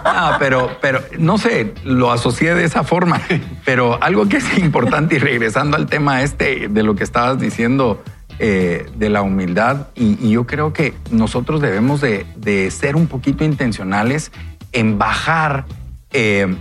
Ah, 0.03 0.37
pero, 0.39 0.77
pero 0.81 1.01
no 1.17 1.37
sé, 1.37 1.73
lo 1.83 2.11
asocié 2.11 2.55
de 2.55 2.63
esa 2.63 2.83
forma. 2.83 3.21
Pero 3.65 3.97
algo 4.01 4.27
que 4.27 4.37
es 4.37 4.57
importante 4.57 5.15
y 5.15 5.19
regresando 5.19 5.77
al 5.77 5.87
tema 5.87 6.21
este 6.21 6.67
de 6.69 6.83
lo 6.83 6.95
que 6.95 7.03
estabas 7.03 7.39
diciendo 7.39 8.03
eh, 8.39 8.89
de 8.95 9.09
la 9.09 9.21
humildad, 9.21 9.87
y, 9.95 10.17
y 10.25 10.31
yo 10.31 10.45
creo 10.45 10.73
que 10.73 10.93
nosotros 11.11 11.61
debemos 11.61 12.01
de, 12.01 12.25
de 12.35 12.69
ser 12.71 12.95
un 12.95 13.07
poquito 13.07 13.43
intencionales 13.43 14.31
en 14.71 14.97
bajar 14.97 15.65
eh, 16.11 16.55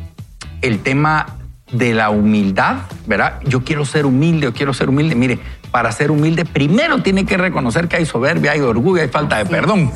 el 0.62 0.78
tema 0.80 1.36
de 1.72 1.94
la 1.94 2.10
humildad, 2.10 2.76
¿verdad? 3.06 3.40
Yo 3.44 3.64
quiero 3.64 3.84
ser 3.84 4.06
humilde, 4.06 4.46
yo 4.46 4.54
quiero 4.54 4.72
ser 4.72 4.88
humilde. 4.88 5.14
Mire, 5.14 5.38
para 5.70 5.92
ser 5.92 6.10
humilde 6.10 6.44
primero 6.44 7.02
tiene 7.02 7.26
que 7.26 7.36
reconocer 7.36 7.88
que 7.88 7.96
hay 7.96 8.06
soberbia, 8.06 8.52
hay 8.52 8.60
orgullo, 8.60 9.02
hay 9.02 9.08
falta 9.08 9.38
de 9.38 9.46
perdón. 9.46 9.90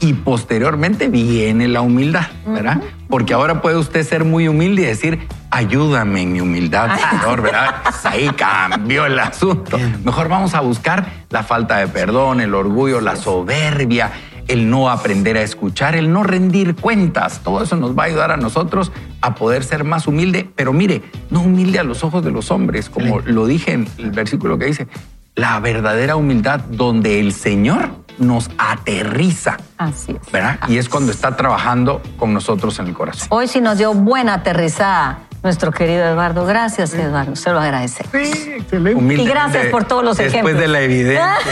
Y 0.00 0.12
posteriormente 0.12 1.08
viene 1.08 1.66
la 1.68 1.80
humildad, 1.80 2.26
¿verdad? 2.46 2.82
Porque 3.08 3.32
ahora 3.32 3.62
puede 3.62 3.76
usted 3.76 4.02
ser 4.02 4.24
muy 4.24 4.48
humilde 4.48 4.82
y 4.82 4.84
decir, 4.84 5.26
ayúdame 5.50 6.22
en 6.22 6.32
mi 6.32 6.40
humildad, 6.40 6.90
Señor, 7.10 7.40
¿verdad? 7.40 7.76
Ahí 8.04 8.28
cambió 8.36 9.06
el 9.06 9.18
asunto. 9.18 9.78
Mejor 10.04 10.28
vamos 10.28 10.54
a 10.54 10.60
buscar 10.60 11.06
la 11.30 11.42
falta 11.42 11.78
de 11.78 11.88
perdón, 11.88 12.40
el 12.40 12.54
orgullo, 12.54 13.00
la 13.00 13.16
soberbia, 13.16 14.12
el 14.48 14.68
no 14.68 14.90
aprender 14.90 15.36
a 15.38 15.42
escuchar, 15.42 15.96
el 15.96 16.12
no 16.12 16.22
rendir 16.22 16.74
cuentas. 16.76 17.40
Todo 17.42 17.62
eso 17.62 17.76
nos 17.76 17.96
va 17.96 18.04
a 18.04 18.06
ayudar 18.06 18.32
a 18.32 18.36
nosotros 18.36 18.92
a 19.20 19.34
poder 19.34 19.64
ser 19.64 19.84
más 19.84 20.06
humilde, 20.06 20.48
pero 20.54 20.72
mire, 20.72 21.02
no 21.30 21.40
humilde 21.40 21.78
a 21.78 21.84
los 21.84 22.04
ojos 22.04 22.22
de 22.24 22.30
los 22.30 22.50
hombres, 22.50 22.90
como 22.90 23.20
lo 23.20 23.46
dije 23.46 23.72
en 23.72 23.88
el 23.98 24.10
versículo 24.10 24.58
que 24.58 24.66
dice, 24.66 24.86
la 25.36 25.60
verdadera 25.60 26.16
humildad 26.16 26.60
donde 26.60 27.20
el 27.20 27.32
Señor 27.32 27.90
nos 28.18 28.50
aterriza, 28.56 29.58
Así 29.76 30.12
es. 30.12 30.32
¿verdad? 30.32 30.58
Y 30.68 30.78
es 30.78 30.88
cuando 30.88 31.12
está 31.12 31.36
trabajando 31.36 32.00
con 32.18 32.32
nosotros 32.32 32.78
en 32.78 32.88
el 32.88 32.94
corazón. 32.94 33.28
Hoy 33.30 33.46
sí 33.46 33.60
nos 33.60 33.76
dio 33.78 33.92
buena 33.92 34.34
aterrizada 34.34 35.18
nuestro 35.42 35.70
querido 35.70 36.04
Eduardo. 36.04 36.44
Gracias, 36.44 36.92
Eduardo. 36.94 37.36
Se 37.36 37.50
lo 37.50 37.60
agradecemos. 37.60 38.10
Sí, 38.12 38.52
excelente. 38.56 39.14
Y 39.14 39.26
gracias 39.26 39.66
por 39.66 39.84
todos 39.84 40.02
los 40.02 40.16
Después 40.16 40.34
ejemplos. 40.34 40.58
de 40.60 40.68
la 40.68 40.80
evidencia. 40.80 41.44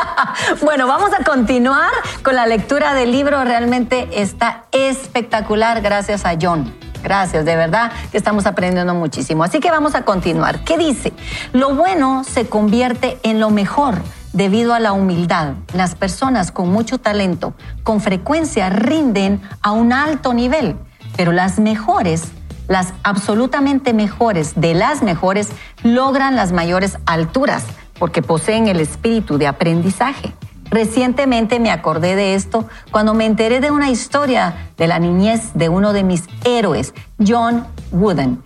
bueno, 0.62 0.86
vamos 0.86 1.10
a 1.18 1.22
continuar 1.22 1.92
con 2.22 2.34
la 2.34 2.46
lectura 2.46 2.94
del 2.94 3.12
libro. 3.12 3.44
Realmente 3.44 4.08
está 4.20 4.64
espectacular. 4.72 5.80
Gracias 5.80 6.24
a 6.24 6.36
John. 6.40 6.74
Gracias, 7.06 7.44
de 7.44 7.54
verdad 7.54 7.92
que 8.10 8.18
estamos 8.18 8.46
aprendiendo 8.46 8.92
muchísimo. 8.92 9.44
Así 9.44 9.60
que 9.60 9.70
vamos 9.70 9.94
a 9.94 10.02
continuar. 10.02 10.64
¿Qué 10.64 10.76
dice? 10.76 11.12
Lo 11.52 11.72
bueno 11.72 12.24
se 12.24 12.48
convierte 12.48 13.20
en 13.22 13.38
lo 13.38 13.50
mejor 13.50 14.02
debido 14.32 14.74
a 14.74 14.80
la 14.80 14.92
humildad. 14.92 15.52
Las 15.72 15.94
personas 15.94 16.50
con 16.50 16.68
mucho 16.72 16.98
talento 16.98 17.54
con 17.84 18.00
frecuencia 18.00 18.70
rinden 18.70 19.40
a 19.62 19.70
un 19.70 19.92
alto 19.92 20.34
nivel, 20.34 20.74
pero 21.16 21.30
las 21.30 21.60
mejores, 21.60 22.24
las 22.66 22.92
absolutamente 23.04 23.92
mejores 23.92 24.54
de 24.56 24.74
las 24.74 25.04
mejores, 25.04 25.50
logran 25.84 26.34
las 26.34 26.50
mayores 26.50 26.98
alturas 27.06 27.66
porque 28.00 28.20
poseen 28.20 28.66
el 28.66 28.80
espíritu 28.80 29.38
de 29.38 29.46
aprendizaje. 29.46 30.32
Recientemente 30.70 31.60
me 31.60 31.70
acordé 31.70 32.16
de 32.16 32.34
esto 32.34 32.68
cuando 32.90 33.14
me 33.14 33.26
enteré 33.26 33.60
de 33.60 33.70
una 33.70 33.90
historia 33.90 34.70
de 34.76 34.86
la 34.86 34.98
niñez 34.98 35.52
de 35.54 35.68
uno 35.68 35.92
de 35.92 36.02
mis 36.02 36.24
héroes, 36.44 36.92
John 37.24 37.66
Wooden. 37.92 38.42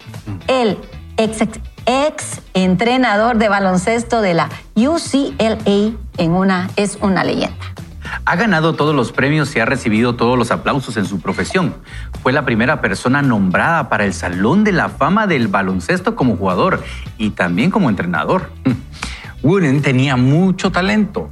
El 0.46 0.78
ex, 1.16 1.40
ex 1.86 2.40
entrenador 2.54 3.38
de 3.38 3.48
baloncesto 3.48 4.20
de 4.20 4.34
la 4.34 4.48
UCLA 4.76 5.92
en 6.18 6.30
una, 6.32 6.70
es 6.76 6.98
una 7.00 7.24
leyenda. 7.24 7.56
Ha 8.24 8.36
ganado 8.36 8.74
todos 8.74 8.94
los 8.94 9.12
premios 9.12 9.54
y 9.54 9.60
ha 9.60 9.64
recibido 9.64 10.16
todos 10.16 10.36
los 10.36 10.50
aplausos 10.50 10.96
en 10.96 11.06
su 11.06 11.20
profesión. 11.20 11.74
Fue 12.22 12.32
la 12.32 12.44
primera 12.44 12.80
persona 12.80 13.22
nombrada 13.22 13.88
para 13.88 14.04
el 14.04 14.12
Salón 14.14 14.64
de 14.64 14.72
la 14.72 14.88
Fama 14.88 15.26
del 15.26 15.48
Baloncesto 15.48 16.16
como 16.16 16.36
jugador 16.36 16.82
y 17.18 17.30
también 17.30 17.70
como 17.70 17.88
entrenador. 17.88 18.50
Wooden 19.42 19.80
tenía 19.80 20.16
mucho 20.16 20.70
talento, 20.70 21.30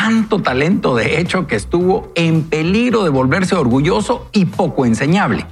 tanto 0.00 0.40
talento 0.40 0.96
de 0.96 1.20
hecho 1.20 1.46
que 1.46 1.56
estuvo 1.56 2.10
en 2.14 2.44
peligro 2.44 3.04
de 3.04 3.10
volverse 3.10 3.54
orgulloso 3.54 4.30
y 4.32 4.46
poco 4.46 4.86
enseñable. 4.86 5.44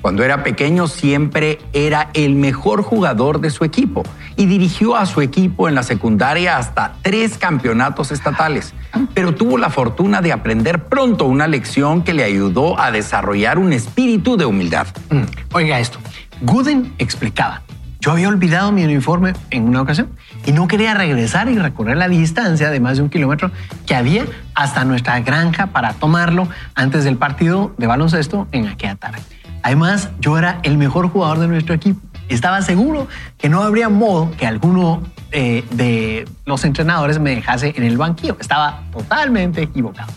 Cuando 0.00 0.22
era 0.22 0.44
pequeño 0.44 0.86
siempre 0.86 1.58
era 1.72 2.10
el 2.14 2.36
mejor 2.36 2.82
jugador 2.82 3.40
de 3.40 3.50
su 3.50 3.64
equipo 3.64 4.04
y 4.36 4.46
dirigió 4.46 4.94
a 4.94 5.06
su 5.06 5.22
equipo 5.22 5.68
en 5.68 5.74
la 5.74 5.82
secundaria 5.82 6.56
hasta 6.56 6.94
tres 7.02 7.36
campeonatos 7.36 8.12
estatales, 8.12 8.74
pero 9.12 9.34
tuvo 9.34 9.58
la 9.58 9.70
fortuna 9.70 10.20
de 10.22 10.32
aprender 10.32 10.84
pronto 10.84 11.24
una 11.24 11.48
lección 11.48 12.04
que 12.04 12.14
le 12.14 12.22
ayudó 12.22 12.78
a 12.78 12.92
desarrollar 12.92 13.58
un 13.58 13.72
espíritu 13.72 14.36
de 14.36 14.46
humildad. 14.46 14.86
Mm, 15.10 15.22
Oiga 15.52 15.80
esto, 15.80 15.98
Gooden 16.42 16.94
explicaba, 16.98 17.62
yo 18.00 18.12
había 18.12 18.28
olvidado 18.28 18.72
mi 18.72 18.84
uniforme 18.84 19.32
en 19.50 19.64
una 19.64 19.82
ocasión 19.82 20.08
y 20.44 20.52
no 20.52 20.68
quería 20.68 20.94
regresar 20.94 21.48
y 21.48 21.58
recorrer 21.58 21.96
la 21.96 22.08
distancia 22.08 22.70
de 22.70 22.80
más 22.80 22.96
de 22.96 23.02
un 23.02 23.10
kilómetro 23.10 23.50
que 23.86 23.94
había 23.94 24.24
hasta 24.54 24.84
nuestra 24.84 25.20
granja 25.20 25.68
para 25.68 25.92
tomarlo 25.94 26.48
antes 26.74 27.04
del 27.04 27.16
partido 27.16 27.74
de 27.78 27.86
baloncesto 27.86 28.46
en 28.52 28.68
aquella 28.68 28.96
tarde. 28.96 29.18
Además, 29.62 30.10
yo 30.20 30.38
era 30.38 30.60
el 30.62 30.78
mejor 30.78 31.08
jugador 31.08 31.38
de 31.38 31.48
nuestro 31.48 31.74
equipo. 31.74 32.00
Estaba 32.28 32.62
seguro 32.62 33.08
que 33.38 33.48
no 33.48 33.62
habría 33.62 33.88
modo 33.88 34.30
que 34.36 34.46
alguno 34.46 35.02
eh, 35.32 35.64
de 35.70 36.28
los 36.44 36.64
entrenadores 36.64 37.18
me 37.18 37.34
dejase 37.34 37.74
en 37.76 37.82
el 37.82 37.96
banquillo. 37.96 38.36
Estaba 38.40 38.82
totalmente 38.92 39.62
equivocado. 39.62 40.12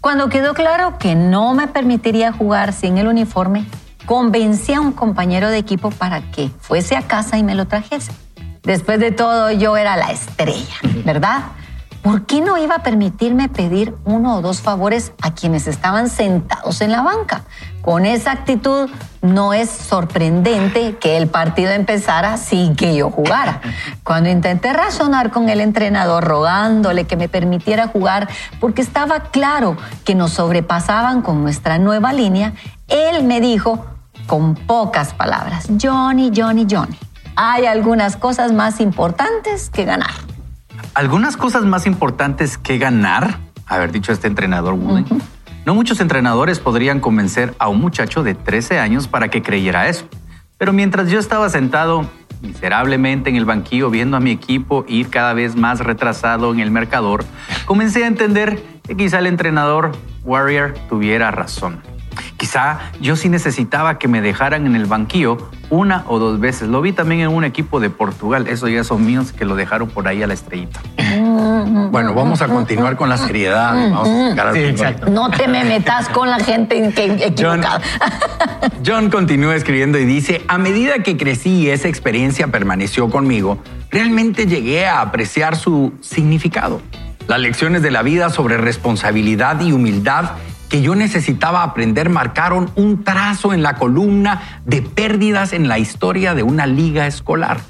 Cuando 0.00 0.28
quedó 0.28 0.54
claro 0.54 0.98
que 0.98 1.14
no 1.14 1.54
me 1.54 1.66
permitiría 1.66 2.30
jugar 2.30 2.72
sin 2.72 2.98
el 2.98 3.08
uniforme, 3.08 3.64
convencí 4.06 4.72
a 4.74 4.80
un 4.80 4.92
compañero 4.92 5.50
de 5.50 5.58
equipo 5.58 5.90
para 5.90 6.30
que 6.30 6.50
fuese 6.60 6.96
a 6.96 7.02
casa 7.02 7.38
y 7.38 7.42
me 7.42 7.54
lo 7.54 7.66
trajese. 7.66 8.12
Después 8.62 8.98
de 8.98 9.12
todo, 9.12 9.50
yo 9.50 9.76
era 9.76 9.96
la 9.96 10.10
estrella, 10.10 10.76
¿verdad? 11.04 11.44
¿Por 12.04 12.26
qué 12.26 12.42
no 12.42 12.58
iba 12.58 12.74
a 12.74 12.82
permitirme 12.82 13.48
pedir 13.48 13.94
uno 14.04 14.36
o 14.36 14.42
dos 14.42 14.60
favores 14.60 15.12
a 15.22 15.32
quienes 15.32 15.66
estaban 15.66 16.10
sentados 16.10 16.82
en 16.82 16.92
la 16.92 17.00
banca? 17.00 17.44
Con 17.80 18.04
esa 18.04 18.30
actitud 18.30 18.90
no 19.22 19.54
es 19.54 19.70
sorprendente 19.70 20.96
que 20.96 21.16
el 21.16 21.28
partido 21.28 21.70
empezara 21.70 22.36
sin 22.36 22.76
que 22.76 22.94
yo 22.94 23.10
jugara. 23.10 23.62
Cuando 24.02 24.28
intenté 24.28 24.74
razonar 24.74 25.30
con 25.30 25.48
el 25.48 25.62
entrenador 25.62 26.24
rogándole 26.24 27.06
que 27.06 27.16
me 27.16 27.30
permitiera 27.30 27.88
jugar 27.88 28.28
porque 28.60 28.82
estaba 28.82 29.20
claro 29.20 29.78
que 30.04 30.14
nos 30.14 30.32
sobrepasaban 30.32 31.22
con 31.22 31.42
nuestra 31.42 31.78
nueva 31.78 32.12
línea, 32.12 32.52
él 32.88 33.24
me 33.24 33.40
dijo 33.40 33.93
con 34.26 34.54
pocas 34.54 35.14
palabras, 35.14 35.68
Johnny, 35.80 36.30
Johnny, 36.34 36.66
Johnny, 36.70 36.96
hay 37.36 37.66
algunas 37.66 38.16
cosas 38.16 38.52
más 38.52 38.80
importantes 38.80 39.70
que 39.70 39.84
ganar. 39.84 40.10
Algunas 40.94 41.36
cosas 41.36 41.64
más 41.64 41.86
importantes 41.86 42.58
que 42.58 42.78
ganar, 42.78 43.38
haber 43.66 43.92
dicho 43.92 44.12
este 44.12 44.28
entrenador 44.28 44.74
Wooden. 44.74 45.06
No 45.66 45.74
muchos 45.74 46.00
entrenadores 46.00 46.60
podrían 46.60 47.00
convencer 47.00 47.54
a 47.58 47.68
un 47.68 47.80
muchacho 47.80 48.22
de 48.22 48.34
13 48.34 48.78
años 48.78 49.08
para 49.08 49.28
que 49.28 49.42
creyera 49.42 49.88
eso. 49.88 50.06
Pero 50.58 50.72
mientras 50.72 51.10
yo 51.10 51.18
estaba 51.18 51.48
sentado 51.48 52.08
miserablemente 52.42 53.30
en 53.30 53.36
el 53.36 53.44
banquillo 53.44 53.90
viendo 53.90 54.16
a 54.16 54.20
mi 54.20 54.30
equipo 54.30 54.84
ir 54.86 55.08
cada 55.08 55.32
vez 55.32 55.56
más 55.56 55.80
retrasado 55.80 56.52
en 56.52 56.60
el 56.60 56.70
marcador, 56.70 57.24
comencé 57.64 58.04
a 58.04 58.06
entender 58.06 58.62
que 58.86 58.96
quizá 58.96 59.18
el 59.18 59.26
entrenador 59.26 59.92
Warrior 60.24 60.74
tuviera 60.88 61.30
razón. 61.30 61.80
Quizá 62.44 62.78
yo 63.00 63.16
sí 63.16 63.30
necesitaba 63.30 63.98
que 63.98 64.06
me 64.06 64.20
dejaran 64.20 64.66
en 64.66 64.76
el 64.76 64.84
banquillo 64.84 65.38
una 65.70 66.04
o 66.08 66.18
dos 66.18 66.38
veces. 66.40 66.68
Lo 66.68 66.82
vi 66.82 66.92
también 66.92 67.22
en 67.22 67.28
un 67.28 67.42
equipo 67.42 67.80
de 67.80 67.88
Portugal. 67.88 68.48
Esos 68.48 68.70
ya 68.70 68.84
son 68.84 69.06
míos 69.06 69.32
que 69.32 69.46
lo 69.46 69.56
dejaron 69.56 69.88
por 69.88 70.06
ahí 70.08 70.22
a 70.22 70.26
la 70.26 70.34
estrellita. 70.34 70.78
Bueno, 71.90 72.12
vamos 72.12 72.42
a 72.42 72.48
continuar 72.48 72.96
con 72.96 73.08
la 73.08 73.16
seriedad. 73.16 73.72
Vamos 73.72 74.06
a 74.10 74.28
sacar 74.28 74.48
al 74.48 74.52
Sí, 74.52 74.60
fútbol. 74.60 74.70
exacto. 74.72 75.06
No 75.10 75.30
te 75.30 75.48
me 75.48 75.64
metas 75.64 76.10
con 76.10 76.28
la 76.28 76.38
gente 76.38 76.92
que- 76.94 77.24
equivocada. 77.28 77.80
John 78.86 79.08
continúa 79.08 79.56
escribiendo 79.56 79.98
y 79.98 80.04
dice, 80.04 80.42
a 80.46 80.58
medida 80.58 80.98
que 80.98 81.16
crecí 81.16 81.48
y 81.62 81.70
esa 81.70 81.88
experiencia 81.88 82.48
permaneció 82.48 83.08
conmigo, 83.08 83.56
realmente 83.90 84.46
llegué 84.46 84.86
a 84.86 85.00
apreciar 85.00 85.56
su 85.56 85.94
significado. 86.02 86.82
Las 87.26 87.38
lecciones 87.40 87.80
de 87.80 87.90
la 87.90 88.02
vida 88.02 88.28
sobre 88.28 88.58
responsabilidad 88.58 89.58
y 89.62 89.72
humildad 89.72 90.32
que 90.74 90.82
yo 90.82 90.96
necesitaba 90.96 91.62
aprender 91.62 92.10
marcaron 92.10 92.68
un 92.74 93.04
trazo 93.04 93.54
en 93.54 93.62
la 93.62 93.76
columna 93.76 94.60
de 94.64 94.82
pérdidas 94.82 95.52
en 95.52 95.68
la 95.68 95.78
historia 95.78 96.34
de 96.34 96.42
una 96.42 96.66
liga 96.66 97.06
escolar. 97.06 97.60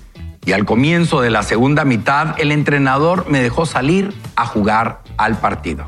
Y 0.46 0.52
al 0.52 0.64
comienzo 0.64 1.20
de 1.20 1.28
la 1.28 1.42
segunda 1.42 1.84
mitad, 1.84 2.34
el 2.38 2.50
entrenador 2.50 3.26
me 3.28 3.42
dejó 3.42 3.66
salir 3.66 4.14
a 4.36 4.46
jugar 4.46 5.02
al 5.18 5.36
partido. 5.36 5.84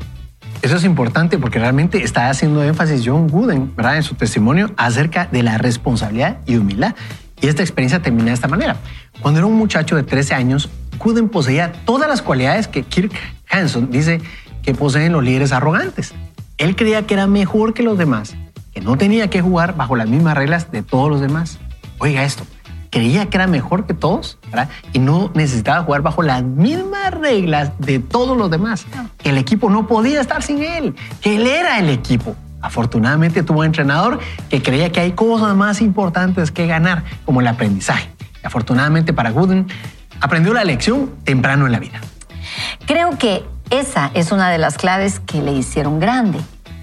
Eso 0.61 0.75
es 0.75 0.83
importante 0.83 1.39
porque 1.39 1.57
realmente 1.57 2.03
está 2.03 2.29
haciendo 2.29 2.63
énfasis 2.63 3.01
John 3.03 3.29
Wooden, 3.31 3.75
¿verdad? 3.75 3.97
En 3.97 4.03
su 4.03 4.13
testimonio 4.13 4.69
acerca 4.77 5.25
de 5.25 5.41
la 5.41 5.57
responsabilidad 5.57 6.37
y 6.45 6.57
humildad. 6.57 6.93
Y 7.41 7.47
esta 7.47 7.63
experiencia 7.63 7.99
termina 7.99 8.25
de 8.25 8.33
esta 8.33 8.47
manera. 8.47 8.77
Cuando 9.23 9.39
era 9.39 9.47
un 9.47 9.55
muchacho 9.55 9.95
de 9.95 10.03
13 10.03 10.35
años, 10.35 10.69
Wooden 11.03 11.29
poseía 11.29 11.71
todas 11.71 12.07
las 12.07 12.21
cualidades 12.21 12.67
que 12.67 12.83
Kirk 12.83 13.11
Hanson 13.49 13.89
dice 13.89 14.21
que 14.61 14.75
poseen 14.75 15.13
los 15.13 15.23
líderes 15.23 15.51
arrogantes. 15.51 16.13
Él 16.57 16.75
creía 16.75 17.05
que 17.05 17.13
era 17.13 17.27
mejor 17.27 17.73
que 17.75 17.83
los 17.83 17.97
demás, 17.99 18.35
que 18.73 18.81
no 18.81 18.97
tenía 18.97 19.29
que 19.29 19.41
jugar 19.41 19.75
bajo 19.75 19.95
las 19.95 20.09
mismas 20.09 20.35
reglas 20.35 20.71
de 20.71 20.81
todos 20.81 21.09
los 21.09 21.21
demás. 21.21 21.59
Oiga 21.99 22.23
esto, 22.23 22.45
creía 22.89 23.29
que 23.29 23.37
era 23.37 23.45
mejor 23.45 23.85
que 23.85 23.93
todos 23.93 24.39
¿verdad? 24.47 24.67
y 24.91 24.97
no 24.97 25.29
necesitaba 25.35 25.83
jugar 25.83 26.01
bajo 26.01 26.23
las 26.23 26.41
mismas 26.41 27.13
reglas 27.13 27.73
de 27.77 27.99
todos 27.99 28.35
los 28.35 28.49
demás. 28.49 28.87
Que 29.19 29.29
el 29.29 29.37
equipo 29.37 29.69
no 29.69 29.85
podía 29.85 30.19
estar 30.19 30.41
sin 30.41 30.63
él, 30.63 30.95
que 31.21 31.35
él 31.35 31.45
era 31.45 31.77
el 31.77 31.89
equipo. 31.89 32.35
Afortunadamente 32.59 33.43
tuvo 33.43 33.59
un 33.59 33.67
entrenador 33.67 34.19
que 34.49 34.63
creía 34.63 34.91
que 34.91 34.99
hay 34.99 35.11
cosas 35.11 35.55
más 35.55 35.79
importantes 35.79 36.49
que 36.49 36.65
ganar, 36.65 37.03
como 37.23 37.39
el 37.41 37.47
aprendizaje. 37.47 38.09
Y 38.43 38.47
afortunadamente 38.47 39.13
para 39.13 39.29
Gooden, 39.29 39.67
aprendió 40.21 40.55
la 40.55 40.63
lección 40.63 41.11
temprano 41.23 41.67
en 41.67 41.71
la 41.71 41.79
vida. 41.79 42.01
Creo 42.87 43.15
que 43.17 43.45
esa 43.69 44.11
es 44.13 44.31
una 44.31 44.49
de 44.49 44.57
las 44.57 44.77
claves 44.77 45.19
que 45.19 45.41
le 45.41 45.51
hicieron 45.51 45.99
grande. 45.99 46.39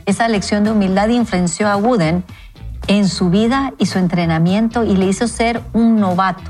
Esa 0.06 0.28
lección 0.28 0.64
de 0.64 0.70
humildad 0.70 1.08
influenció 1.08 1.68
a 1.68 1.76
Wooden 1.76 2.24
en 2.86 3.08
su 3.08 3.30
vida 3.30 3.72
y 3.78 3.86
su 3.86 3.98
entrenamiento 3.98 4.84
y 4.84 4.96
le 4.96 5.06
hizo 5.06 5.26
ser 5.26 5.62
un 5.72 5.98
novato 5.98 6.42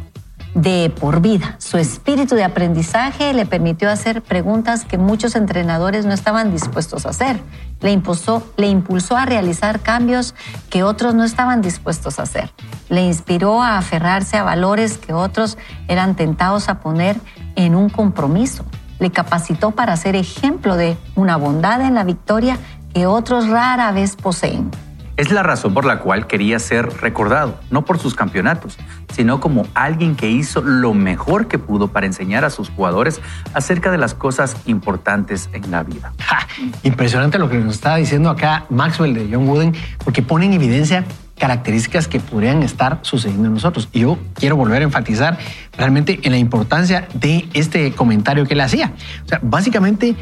de 0.54 0.92
por 1.00 1.20
vida. 1.20 1.56
Su 1.58 1.78
espíritu 1.78 2.34
de 2.34 2.44
aprendizaje 2.44 3.32
le 3.34 3.46
permitió 3.46 3.90
hacer 3.90 4.22
preguntas 4.22 4.84
que 4.84 4.98
muchos 4.98 5.34
entrenadores 5.34 6.06
no 6.06 6.12
estaban 6.12 6.52
dispuestos 6.52 7.06
a 7.06 7.10
hacer. 7.10 7.40
Le 7.80 7.90
impulsó, 7.90 8.46
le 8.56 8.68
impulsó 8.68 9.16
a 9.16 9.26
realizar 9.26 9.80
cambios 9.80 10.34
que 10.70 10.82
otros 10.84 11.14
no 11.14 11.24
estaban 11.24 11.60
dispuestos 11.60 12.18
a 12.18 12.22
hacer. 12.22 12.50
Le 12.88 13.02
inspiró 13.02 13.62
a 13.62 13.78
aferrarse 13.78 14.36
a 14.36 14.44
valores 14.44 14.98
que 14.98 15.12
otros 15.12 15.58
eran 15.88 16.14
tentados 16.14 16.68
a 16.68 16.80
poner 16.80 17.16
en 17.56 17.74
un 17.74 17.88
compromiso. 17.88 18.64
Le 18.98 19.10
capacitó 19.10 19.72
para 19.72 19.96
ser 19.96 20.16
ejemplo 20.16 20.76
de 20.76 20.96
una 21.14 21.36
bondad 21.36 21.80
en 21.80 21.94
la 21.94 22.04
victoria 22.04 22.58
que 22.92 23.06
otros 23.06 23.48
rara 23.48 23.92
vez 23.92 24.16
poseen. 24.16 24.70
Es 25.16 25.30
la 25.30 25.44
razón 25.44 25.74
por 25.74 25.84
la 25.84 26.00
cual 26.00 26.26
quería 26.26 26.58
ser 26.58 26.88
recordado, 27.00 27.60
no 27.70 27.84
por 27.84 28.00
sus 28.00 28.16
campeonatos, 28.16 28.76
sino 29.12 29.38
como 29.38 29.64
alguien 29.74 30.16
que 30.16 30.28
hizo 30.28 30.60
lo 30.60 30.92
mejor 30.92 31.46
que 31.46 31.56
pudo 31.56 31.88
para 31.88 32.06
enseñar 32.06 32.44
a 32.44 32.50
sus 32.50 32.68
jugadores 32.68 33.20
acerca 33.52 33.92
de 33.92 33.98
las 33.98 34.14
cosas 34.14 34.56
importantes 34.66 35.50
en 35.52 35.70
la 35.70 35.84
vida. 35.84 36.12
Ja, 36.18 36.40
impresionante 36.82 37.38
lo 37.38 37.48
que 37.48 37.58
nos 37.58 37.76
está 37.76 37.94
diciendo 37.94 38.28
acá 38.28 38.66
Maxwell 38.70 39.14
de 39.14 39.28
John 39.32 39.48
Wooden, 39.48 39.74
porque 40.02 40.20
pone 40.20 40.46
en 40.46 40.54
evidencia 40.54 41.04
características 41.38 42.08
que 42.08 42.20
podrían 42.20 42.62
estar 42.62 43.00
sucediendo 43.02 43.48
en 43.48 43.54
nosotros. 43.54 43.88
Y 43.92 44.00
yo 44.00 44.18
quiero 44.34 44.56
volver 44.56 44.82
a 44.82 44.84
enfatizar 44.84 45.38
realmente 45.76 46.20
en 46.22 46.32
la 46.32 46.38
importancia 46.38 47.08
de 47.14 47.48
este 47.54 47.92
comentario 47.92 48.46
que 48.46 48.54
él 48.54 48.60
hacía. 48.60 48.92
O 49.24 49.28
sea, 49.28 49.40
básicamente 49.42 50.14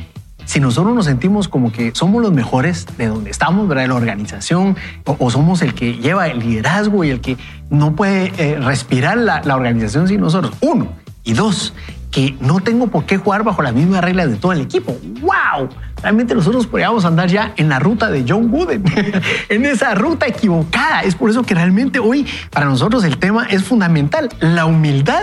si 0.45 0.61
nosotros 0.61 0.95
nos 0.95 1.05
sentimos 1.05 1.49
como 1.49 1.73
que 1.73 1.93
somos 1.95 2.21
los 2.23 2.33
mejores 2.33 2.87
de 2.99 3.07
donde 3.07 3.31
estamos, 3.31 3.69
¿verdad? 3.69 3.83
de 3.83 3.89
la 3.89 3.95
organización, 3.95 4.77
o, 5.05 5.31
somos 5.31 5.63
el 5.63 5.75
que 5.75 5.95
lleva 5.95 6.29
el 6.29 6.41
liderazgo 6.41 7.05
y 7.05 7.11
el 7.11 7.21
que 7.21 7.37
no 7.71 7.95
puede 7.95 8.33
eh, 8.39 8.59
respirar 8.59 9.19
la, 9.19 9.43
la 9.45 9.57
organización 9.57 10.09
sin 10.09 10.21
nosotros. 10.21 10.55
Uno. 10.61 10.89
Y 11.25 11.35
dos, 11.35 11.73
que 12.13 12.37
no 12.41 12.61
tengo 12.61 12.89
por 12.89 13.07
qué 13.07 13.17
jugar 13.17 13.43
bajo 13.43 13.63
las 13.63 13.75
mismas 13.75 14.05
reglas 14.05 14.31
de 14.31 14.37
todo 14.37 14.53
el 14.53 14.61
equipo. 14.61 14.97
¡Wow! 15.23 15.71
Realmente 16.03 16.35
nosotros 16.35 16.67
podríamos 16.67 17.07
andar 17.07 17.29
ya 17.29 17.55
en 17.57 17.71
la 17.71 17.79
ruta 17.79 18.11
de 18.11 18.25
John 18.29 18.53
Wooden, 18.53 18.85
en 19.49 19.65
esa 19.65 19.95
ruta 19.95 20.27
equivocada. 20.27 21.01
Es 21.01 21.15
por 21.15 21.31
eso 21.31 21.43
que 21.43 21.55
realmente 21.55 21.99
hoy 21.99 22.27
para 22.51 22.67
nosotros 22.67 23.03
el 23.05 23.17
tema 23.17 23.47
es 23.47 23.65
fundamental. 23.65 24.29
La 24.41 24.67
humildad 24.67 25.23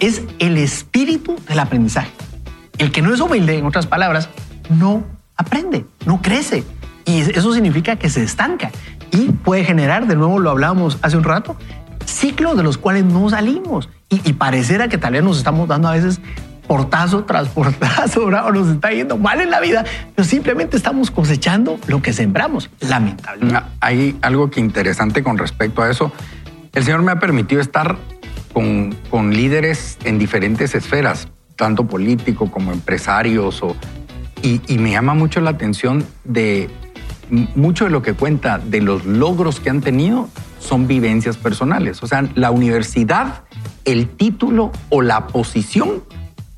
es 0.00 0.22
el 0.38 0.56
espíritu 0.56 1.36
del 1.46 1.60
aprendizaje. 1.60 2.10
El 2.78 2.90
que 2.90 3.02
no 3.02 3.12
es 3.12 3.20
humilde, 3.20 3.58
en 3.58 3.66
otras 3.66 3.86
palabras, 3.86 4.30
no 4.70 5.04
aprende, 5.36 5.84
no 6.06 6.22
crece. 6.22 6.64
Y 7.04 7.20
eso 7.20 7.52
significa 7.52 7.96
que 7.96 8.08
se 8.08 8.22
estanca 8.22 8.70
y 9.10 9.30
puede 9.30 9.64
generar, 9.64 10.06
de 10.06 10.16
nuevo 10.16 10.38
lo 10.38 10.50
hablábamos 10.50 10.98
hace 11.02 11.18
un 11.18 11.24
rato, 11.24 11.56
ciclos 12.06 12.56
de 12.56 12.62
los 12.62 12.78
cuales 12.78 13.04
no 13.04 13.28
salimos 13.30 13.88
y, 14.08 14.34
pareciera 14.34 14.88
que 14.88 14.98
tal 14.98 15.14
vez 15.14 15.22
nos 15.22 15.38
estamos 15.38 15.68
dando 15.68 15.88
a 15.88 15.92
veces 15.92 16.20
portazo 16.66 17.24
tras 17.24 17.48
portazo, 17.48 18.26
o 18.26 18.52
nos 18.52 18.68
está 18.68 18.90
yendo 18.90 19.16
mal 19.16 19.40
en 19.40 19.50
la 19.50 19.60
vida, 19.60 19.84
pero 20.14 20.26
simplemente 20.26 20.76
estamos 20.76 21.10
cosechando 21.10 21.78
lo 21.86 22.02
que 22.02 22.12
sembramos, 22.12 22.70
lamentablemente. 22.80 23.60
Hay 23.80 24.16
algo 24.22 24.50
que 24.50 24.60
interesante 24.60 25.22
con 25.22 25.38
respecto 25.38 25.82
a 25.82 25.90
eso. 25.90 26.12
El 26.72 26.84
Señor 26.84 27.02
me 27.02 27.12
ha 27.12 27.18
permitido 27.18 27.60
estar 27.60 27.96
con, 28.52 28.94
con 29.10 29.34
líderes 29.34 29.98
en 30.04 30.18
diferentes 30.18 30.74
esferas, 30.74 31.28
tanto 31.56 31.86
político 31.86 32.50
como 32.50 32.72
empresarios, 32.72 33.62
o, 33.62 33.76
y, 34.42 34.60
y 34.68 34.78
me 34.78 34.90
llama 34.90 35.14
mucho 35.14 35.40
la 35.40 35.50
atención 35.50 36.06
de 36.24 36.70
mucho 37.30 37.84
de 37.84 37.90
lo 37.90 38.02
que 38.02 38.14
cuenta 38.14 38.58
de 38.58 38.80
los 38.80 39.04
logros 39.04 39.60
que 39.60 39.70
han 39.70 39.80
tenido 39.80 40.28
son 40.58 40.86
vivencias 40.86 41.36
personales. 41.36 42.02
O 42.02 42.06
sea, 42.06 42.28
la 42.34 42.50
universidad, 42.50 43.44
el 43.84 44.08
título 44.08 44.70
o 44.90 45.02
la 45.02 45.26
posición 45.28 46.02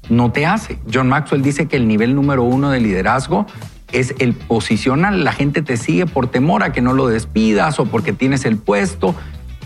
no 0.09 0.33
te 0.33 0.47
hace. 0.47 0.79
John 0.93 1.09
Maxwell 1.09 1.43
dice 1.43 1.67
que 1.67 1.77
el 1.77 1.89
nivel 1.89 2.15
número 2.15 2.43
uno 2.43 2.71
de 2.71 2.81
liderazgo 2.81 3.47
es 3.93 4.15
el 4.19 4.35
posicional. 4.35 5.25
La 5.25 5.33
gente 5.33 5.63
te 5.63 5.77
sigue 5.77 6.07
por 6.07 6.27
temor 6.27 6.63
a 6.63 6.73
que 6.73 6.81
no 6.81 6.93
lo 6.93 7.07
despidas 7.07 7.79
o 7.79 7.87
porque 7.87 8.13
tienes 8.13 8.45
el 8.45 8.57
puesto. 8.59 9.15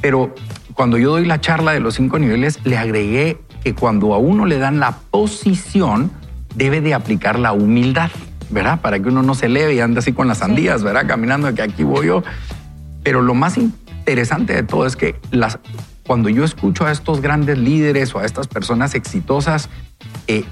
Pero 0.00 0.34
cuando 0.74 0.98
yo 0.98 1.10
doy 1.10 1.26
la 1.26 1.40
charla 1.40 1.72
de 1.72 1.80
los 1.80 1.94
cinco 1.94 2.18
niveles, 2.18 2.60
le 2.64 2.76
agregué 2.76 3.38
que 3.64 3.74
cuando 3.74 4.14
a 4.14 4.18
uno 4.18 4.46
le 4.46 4.58
dan 4.58 4.78
la 4.78 4.98
posición, 5.10 6.12
debe 6.54 6.80
de 6.80 6.94
aplicar 6.94 7.38
la 7.38 7.52
humildad, 7.52 8.10
¿verdad? 8.50 8.80
Para 8.80 9.00
que 9.00 9.08
uno 9.08 9.22
no 9.22 9.34
se 9.34 9.46
eleve 9.46 9.74
y 9.74 9.80
ande 9.80 10.00
así 10.00 10.12
con 10.12 10.28
las 10.28 10.38
sandías, 10.38 10.82
¿verdad? 10.82 11.06
Caminando 11.06 11.48
de 11.48 11.54
que 11.54 11.62
aquí 11.62 11.84
voy 11.84 12.06
yo. 12.06 12.22
Pero 13.02 13.22
lo 13.22 13.34
más 13.34 13.56
interesante 13.58 14.54
de 14.54 14.62
todo 14.62 14.86
es 14.86 14.96
que 14.96 15.16
las, 15.30 15.58
cuando 16.06 16.28
yo 16.28 16.44
escucho 16.44 16.86
a 16.86 16.92
estos 16.92 17.20
grandes 17.20 17.58
líderes 17.58 18.14
o 18.14 18.18
a 18.18 18.24
estas 18.24 18.48
personas 18.48 18.94
exitosas, 18.94 19.68
eh, 20.26 20.44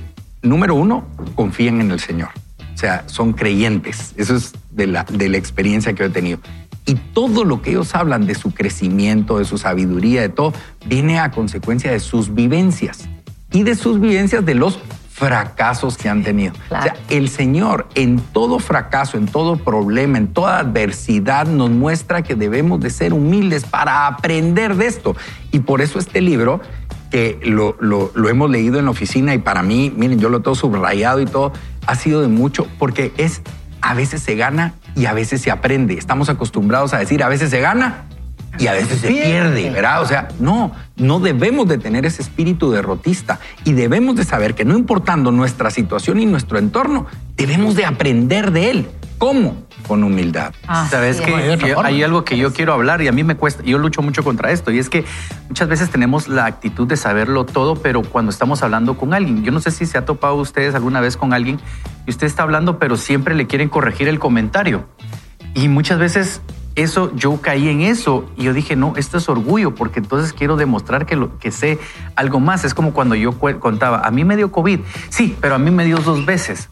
número 0.42 0.74
uno, 0.74 1.06
confían 1.34 1.80
en 1.80 1.90
el 1.90 2.00
Señor. 2.00 2.28
O 2.74 2.78
sea, 2.78 3.04
son 3.06 3.32
creyentes. 3.32 4.12
Eso 4.16 4.36
es 4.36 4.52
de 4.70 4.86
la, 4.86 5.04
de 5.04 5.28
la 5.28 5.38
experiencia 5.38 5.94
que 5.94 6.04
he 6.04 6.10
tenido. 6.10 6.40
Y 6.84 6.94
todo 6.94 7.44
lo 7.44 7.62
que 7.62 7.70
ellos 7.70 7.94
hablan 7.94 8.26
de 8.26 8.34
su 8.34 8.52
crecimiento, 8.52 9.38
de 9.38 9.44
su 9.44 9.58
sabiduría, 9.58 10.20
de 10.20 10.28
todo, 10.28 10.52
viene 10.86 11.18
a 11.18 11.30
consecuencia 11.30 11.90
de 11.90 12.00
sus 12.00 12.32
vivencias 12.34 13.08
y 13.50 13.62
de 13.64 13.74
sus 13.74 13.98
vivencias 13.98 14.44
de 14.44 14.54
los 14.54 14.78
fracasos 15.16 15.96
que 15.96 16.10
han 16.10 16.22
tenido. 16.22 16.52
O 16.66 16.82
sea, 16.82 16.94
el 17.08 17.30
Señor 17.30 17.88
en 17.94 18.20
todo 18.20 18.58
fracaso, 18.58 19.16
en 19.16 19.24
todo 19.24 19.56
problema, 19.56 20.18
en 20.18 20.28
toda 20.28 20.58
adversidad 20.58 21.46
nos 21.46 21.70
muestra 21.70 22.20
que 22.20 22.34
debemos 22.34 22.80
de 22.80 22.90
ser 22.90 23.14
humildes 23.14 23.64
para 23.64 24.08
aprender 24.08 24.76
de 24.76 24.86
esto. 24.86 25.16
Y 25.52 25.60
por 25.60 25.80
eso 25.80 25.98
este 25.98 26.20
libro, 26.20 26.60
que 27.10 27.40
lo, 27.42 27.76
lo, 27.80 28.12
lo 28.14 28.28
hemos 28.28 28.50
leído 28.50 28.78
en 28.78 28.84
la 28.84 28.90
oficina 28.90 29.34
y 29.34 29.38
para 29.38 29.62
mí, 29.62 29.90
miren, 29.96 30.18
yo 30.18 30.28
lo 30.28 30.42
tengo 30.42 30.54
subrayado 30.54 31.18
y 31.20 31.24
todo, 31.24 31.54
ha 31.86 31.94
sido 31.94 32.20
de 32.20 32.28
mucho 32.28 32.66
porque 32.78 33.14
es 33.16 33.40
a 33.80 33.94
veces 33.94 34.20
se 34.20 34.36
gana 34.36 34.74
y 34.94 35.06
a 35.06 35.14
veces 35.14 35.40
se 35.40 35.50
aprende. 35.50 35.94
Estamos 35.94 36.28
acostumbrados 36.28 36.92
a 36.92 36.98
decir 36.98 37.22
a 37.22 37.28
veces 37.28 37.48
se 37.48 37.60
gana 37.60 38.04
y 38.58 38.66
a 38.66 38.72
veces 38.72 39.00
se 39.00 39.08
pierde, 39.08 39.70
¿verdad? 39.70 40.02
O 40.02 40.06
sea, 40.06 40.28
no, 40.38 40.72
no 40.96 41.20
debemos 41.20 41.68
de 41.68 41.78
tener 41.78 42.06
ese 42.06 42.22
espíritu 42.22 42.70
derrotista 42.70 43.38
y 43.64 43.72
debemos 43.72 44.16
de 44.16 44.24
saber 44.24 44.54
que 44.54 44.64
no 44.64 44.76
importando 44.76 45.30
nuestra 45.32 45.70
situación 45.70 46.20
y 46.20 46.26
nuestro 46.26 46.58
entorno, 46.58 47.06
debemos 47.36 47.74
de 47.74 47.84
aprender 47.84 48.50
de 48.52 48.70
él. 48.70 48.88
¿Cómo? 49.18 49.66
Con 49.86 50.04
humildad. 50.04 50.52
Ah, 50.66 50.86
Sabes 50.90 51.20
que 51.22 51.32
hay 51.82 52.02
algo 52.02 52.24
que 52.24 52.36
yo 52.36 52.52
quiero 52.52 52.74
hablar 52.74 53.00
y 53.00 53.08
a 53.08 53.12
mí 53.12 53.24
me 53.24 53.34
cuesta, 53.34 53.62
yo 53.62 53.78
lucho 53.78 54.02
mucho 54.02 54.22
contra 54.22 54.50
esto 54.50 54.70
y 54.70 54.78
es 54.78 54.90
que 54.90 55.04
muchas 55.48 55.68
veces 55.68 55.88
tenemos 55.88 56.28
la 56.28 56.44
actitud 56.44 56.86
de 56.86 56.96
saberlo 56.96 57.46
todo, 57.46 57.76
pero 57.76 58.02
cuando 58.02 58.30
estamos 58.30 58.62
hablando 58.62 58.98
con 58.98 59.14
alguien, 59.14 59.42
yo 59.42 59.52
no 59.52 59.60
sé 59.60 59.70
si 59.70 59.86
se 59.86 59.96
ha 59.96 60.04
topado 60.04 60.34
ustedes 60.34 60.74
alguna 60.74 61.00
vez 61.00 61.16
con 61.16 61.32
alguien 61.32 61.58
y 62.06 62.10
usted 62.10 62.26
está 62.26 62.42
hablando, 62.42 62.78
pero 62.78 62.96
siempre 62.96 63.34
le 63.34 63.46
quieren 63.46 63.70
corregir 63.70 64.08
el 64.08 64.18
comentario. 64.18 64.84
Y 65.54 65.68
muchas 65.68 65.98
veces 65.98 66.42
eso, 66.76 67.10
yo 67.16 67.40
caí 67.40 67.68
en 67.68 67.80
eso 67.80 68.30
y 68.36 68.44
yo 68.44 68.52
dije, 68.52 68.76
no, 68.76 68.94
esto 68.96 69.18
es 69.18 69.28
orgullo 69.28 69.74
porque 69.74 69.98
entonces 69.98 70.32
quiero 70.32 70.56
demostrar 70.56 71.06
que, 71.06 71.16
lo, 71.16 71.38
que 71.38 71.50
sé 71.50 71.78
algo 72.14 72.38
más. 72.38 72.64
Es 72.64 72.74
como 72.74 72.92
cuando 72.92 73.14
yo 73.14 73.32
contaba, 73.32 74.00
a 74.06 74.10
mí 74.10 74.24
me 74.24 74.36
dio 74.36 74.52
COVID, 74.52 74.80
sí, 75.08 75.36
pero 75.40 75.54
a 75.54 75.58
mí 75.58 75.70
me 75.70 75.84
dio 75.84 75.98
dos 75.98 76.24
veces. 76.24 76.68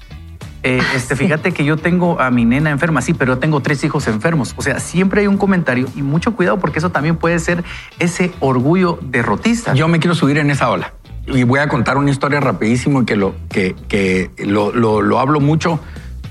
Eh, 0.62 0.78
ah, 0.80 0.92
este, 0.94 1.16
Fíjate 1.16 1.52
que 1.52 1.64
yo 1.64 1.76
tengo 1.76 2.20
a 2.20 2.30
mi 2.30 2.44
nena 2.44 2.70
enferma, 2.70 3.02
sí, 3.02 3.12
pero 3.12 3.34
yo 3.34 3.38
tengo 3.38 3.60
tres 3.60 3.82
hijos 3.84 4.06
enfermos. 4.06 4.54
O 4.56 4.62
sea, 4.62 4.78
siempre 4.78 5.22
hay 5.22 5.26
un 5.26 5.36
comentario 5.36 5.88
y 5.94 6.02
mucho 6.02 6.34
cuidado 6.34 6.58
porque 6.58 6.78
eso 6.78 6.90
también 6.90 7.16
puede 7.16 7.38
ser 7.38 7.64
ese 7.98 8.32
orgullo 8.40 8.98
derrotista. 9.02 9.74
Yo 9.74 9.88
me 9.88 9.98
quiero 9.98 10.14
subir 10.14 10.38
en 10.38 10.50
esa 10.50 10.70
ola 10.70 10.94
y 11.26 11.42
voy 11.44 11.60
a 11.60 11.68
contar 11.68 11.96
una 11.96 12.10
historia 12.10 12.40
rapidísimo 12.40 13.06
que 13.06 13.16
lo, 13.16 13.34
que, 13.48 13.74
que 13.88 14.30
lo, 14.38 14.72
lo, 14.72 15.18
hablo 15.18 15.40
mucho 15.40 15.80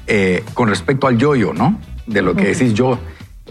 eh, 0.07 0.43
con 0.53 0.67
respecto 0.67 1.07
al 1.07 1.17
yo-yo, 1.17 1.53
¿no? 1.53 1.79
De 2.05 2.21
lo 2.21 2.35
que 2.35 2.47
decís 2.47 2.73
yo. 2.73 2.99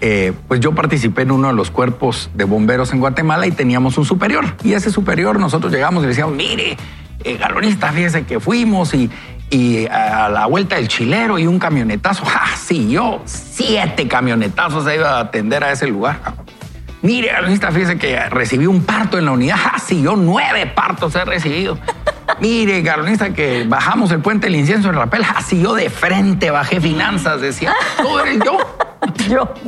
Eh, 0.04 0.32
pues 0.48 0.58
yo 0.58 0.74
participé 0.74 1.22
en 1.22 1.30
uno 1.30 1.46
de 1.46 1.54
los 1.54 1.70
cuerpos 1.70 2.28
de 2.34 2.42
bomberos 2.42 2.92
en 2.92 2.98
Guatemala 2.98 3.46
y 3.46 3.52
teníamos 3.52 3.96
un 3.98 4.04
superior. 4.04 4.44
Y 4.64 4.72
ese 4.72 4.90
superior 4.90 5.38
nosotros 5.38 5.72
llegamos 5.72 6.02
y 6.02 6.06
le 6.06 6.08
decíamos, 6.08 6.34
mire, 6.34 6.76
eh, 7.22 7.36
galonista, 7.36 7.92
fíjese 7.92 8.24
que 8.24 8.40
fuimos 8.40 8.94
y, 8.94 9.08
y 9.48 9.86
a 9.86 10.28
la 10.28 10.46
vuelta 10.46 10.74
del 10.74 10.88
chilero 10.88 11.38
y 11.38 11.46
un 11.46 11.60
camionetazo. 11.60 12.24
¡Ja! 12.24 12.42
Sí, 12.56 12.90
yo 12.90 13.22
siete 13.26 14.08
camionetazos 14.08 14.86
he 14.88 14.96
ido 14.96 15.06
a 15.06 15.20
atender 15.20 15.62
a 15.62 15.70
ese 15.70 15.86
lugar. 15.86 16.18
Mire, 17.02 17.28
galonista, 17.28 17.70
fíjese 17.70 17.96
que 17.96 18.18
recibí 18.28 18.66
un 18.66 18.82
parto 18.82 19.18
en 19.18 19.26
la 19.26 19.30
unidad. 19.30 19.56
¡Ja! 19.56 19.78
Sí, 19.86 20.02
yo 20.02 20.16
nueve 20.16 20.66
partos 20.66 21.14
he 21.14 21.24
recibido. 21.24 21.78
Mire, 22.40 22.82
galonista, 22.82 23.32
que 23.32 23.66
bajamos 23.68 24.10
el 24.10 24.18
puente 24.18 24.48
del 24.48 24.56
incienso 24.56 24.88
en 24.88 24.96
Rapel. 24.96 25.24
¡Ja! 25.24 25.42
Sí, 25.42 25.62
yo 25.62 25.74
de 25.74 25.90
frente 25.90 26.50
bajé 26.50 26.80
finanzas, 26.80 27.40
decía. 27.40 27.72
Todo 27.98 28.24
eres 28.24 28.40
yo. 28.44 28.58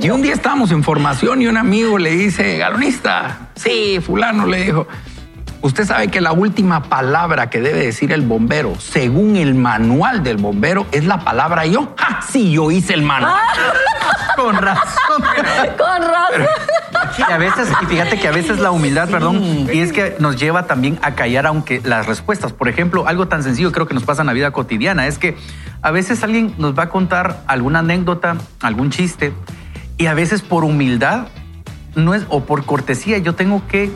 Y 0.01 0.11
un 0.11 0.21
día 0.21 0.35
estábamos 0.35 0.71
en 0.73 0.83
formación 0.83 1.41
y 1.41 1.47
un 1.47 1.57
amigo 1.57 1.97
le 1.97 2.11
dice, 2.11 2.59
galonista, 2.59 3.49
sí, 3.55 3.99
fulano 4.05 4.47
le 4.47 4.65
dijo, 4.65 4.87
usted 5.65 5.87
sabe 5.87 6.09
que 6.09 6.21
la 6.21 6.33
última 6.33 6.83
palabra 6.83 7.49
que 7.49 7.59
debe 7.59 7.87
decir 7.87 8.13
el 8.13 8.21
bombero, 8.21 8.79
según 8.79 9.37
el 9.37 9.55
manual 9.55 10.23
del 10.23 10.37
bombero, 10.37 10.87
es 10.93 11.07
la 11.07 11.21
palabra 11.21 11.65
yo. 11.65 11.95
¡Ah, 11.97 12.21
sí, 12.29 12.53
yo 12.53 12.71
hice 12.71 12.93
el 12.93 13.03
manual! 13.03 13.41
Con 14.37 14.57
razón. 14.57 15.23
Con 15.79 16.03
razón. 16.03 16.47
Y 17.17 17.33
a 17.33 17.39
veces, 17.39 17.69
y 17.81 17.87
fíjate 17.87 18.19
que 18.21 18.29
a 18.29 18.33
veces 18.33 18.59
la 18.59 18.73
humildad, 18.73 19.09
perdón, 19.09 19.69
y 19.73 19.81
es 19.81 19.93
que 19.93 20.17
nos 20.19 20.37
lleva 20.37 20.67
también 20.67 20.99
a 21.01 21.15
callar 21.15 21.47
aunque 21.47 21.81
las 21.83 22.07
respuestas. 22.07 22.53
Por 22.53 22.69
ejemplo, 22.69 23.09
algo 23.09 23.29
tan 23.29 23.43
sencillo 23.43 23.73
creo 23.73 23.87
que 23.87 23.95
nos 23.95 24.05
pasa 24.05 24.21
en 24.21 24.27
la 24.27 24.33
vida 24.35 24.51
cotidiana 24.51 25.07
es 25.07 25.19
que 25.19 25.37
a 25.81 25.91
veces 25.93 26.23
alguien 26.23 26.55
nos 26.59 26.79
va 26.79 26.85
a 26.85 26.89
contar 26.91 27.43
alguna 27.47 27.79
anécdota, 27.79 28.37
algún 28.61 28.91
chiste, 28.91 29.33
y 29.97 30.07
a 30.07 30.15
veces 30.15 30.43
por 30.43 30.65
humildad 30.65 31.29
no 31.95 32.15
es, 32.15 32.25
o 32.29 32.45
por 32.45 32.67
cortesía, 32.67 33.19
yo 33.19 33.35
tengo 33.35 33.67
que 33.69 33.91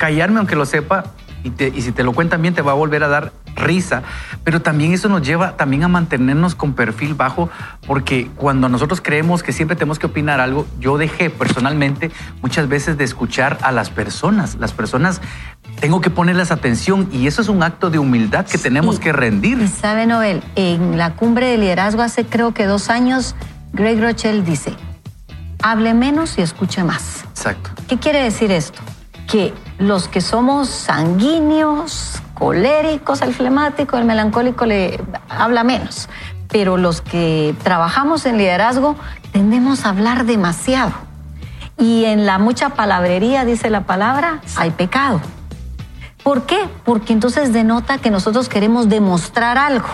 callarme 0.00 0.38
aunque 0.38 0.56
lo 0.56 0.64
sepa 0.64 1.04
y, 1.44 1.82
si 1.82 1.92
te 1.92 2.02
lo 2.02 2.12
cuentan 2.12 2.42
bien 2.42 2.54
te 2.54 2.62
va 2.62 2.72
a 2.72 2.74
volver 2.74 3.04
a 3.04 3.08
dar 3.08 3.32
risa, 3.56 4.02
pero 4.42 4.62
también 4.62 4.92
eso 4.92 5.08
nos 5.08 5.22
lleva 5.22 5.56
también 5.56 5.82
a 5.82 5.88
mantenernos 5.88 6.54
con 6.54 6.72
perfil 6.72 7.14
bajo, 7.14 7.50
porque 7.86 8.30
cuando 8.36 8.68
nosotros 8.68 9.00
creemos 9.02 9.42
que 9.42 9.52
siempre 9.52 9.76
tenemos 9.76 9.98
que 9.98 10.06
opinar 10.06 10.40
algo, 10.40 10.66
yo 10.78 10.96
dejé 10.96 11.28
personalmente 11.28 12.10
muchas 12.40 12.68
veces 12.68 12.96
de 12.96 13.04
escuchar 13.04 13.58
a 13.62 13.72
las 13.72 13.90
personas. 13.90 14.56
Las 14.56 14.72
personas 14.72 15.20
tengo 15.78 16.00
que 16.00 16.08
ponerles 16.08 16.50
atención 16.50 17.08
y 17.12 17.26
eso 17.26 17.42
es 17.42 17.48
un 17.48 17.62
acto 17.62 17.90
de 17.90 17.98
humildad 17.98 18.46
que 18.46 18.56
tenemos 18.56 18.98
que 18.98 19.12
rendir. 19.12 19.68
Sabe, 19.68 20.06
Nobel, 20.06 20.42
en 20.56 20.96
la 20.96 21.14
cumbre 21.14 21.48
de 21.48 21.58
liderazgo 21.58 22.02
hace 22.02 22.24
creo 22.24 22.54
que 22.54 22.64
dos 22.64 22.88
años, 22.88 23.34
Greg 23.72 24.00
Rochelle 24.00 24.42
dice, 24.42 24.74
hable 25.62 25.92
menos 25.92 26.38
y 26.38 26.42
escuche 26.42 26.82
más. 26.82 27.24
Exacto. 27.30 27.70
¿Qué 27.88 27.98
quiere 27.98 28.22
decir 28.22 28.50
esto? 28.52 28.80
Que 29.30 29.54
los 29.78 30.08
que 30.08 30.20
somos 30.20 30.68
sanguíneos, 30.68 32.20
coléricos, 32.34 33.22
el 33.22 33.34
flemático, 33.34 33.96
el 33.96 34.04
melancólico 34.04 34.66
le 34.66 35.00
habla 35.28 35.64
menos. 35.64 36.08
pero 36.50 36.76
los 36.76 37.00
que 37.00 37.54
trabajamos 37.62 38.26
en 38.26 38.36
liderazgo 38.36 38.96
tendemos 39.32 39.86
a 39.86 39.90
hablar 39.90 40.24
demasiado. 40.24 40.92
Y 41.78 42.04
en 42.04 42.26
la 42.26 42.38
mucha 42.38 42.70
palabrería, 42.70 43.44
dice 43.44 43.70
la 43.70 43.86
palabra, 43.86 44.40
hay 44.56 44.70
pecado. 44.70 45.20
¿Por 46.22 46.42
qué? 46.42 46.68
Porque 46.84 47.12
entonces 47.12 47.52
denota 47.52 47.98
que 47.98 48.10
nosotros 48.10 48.48
queremos 48.48 48.88
demostrar 48.88 49.56
algo, 49.56 49.88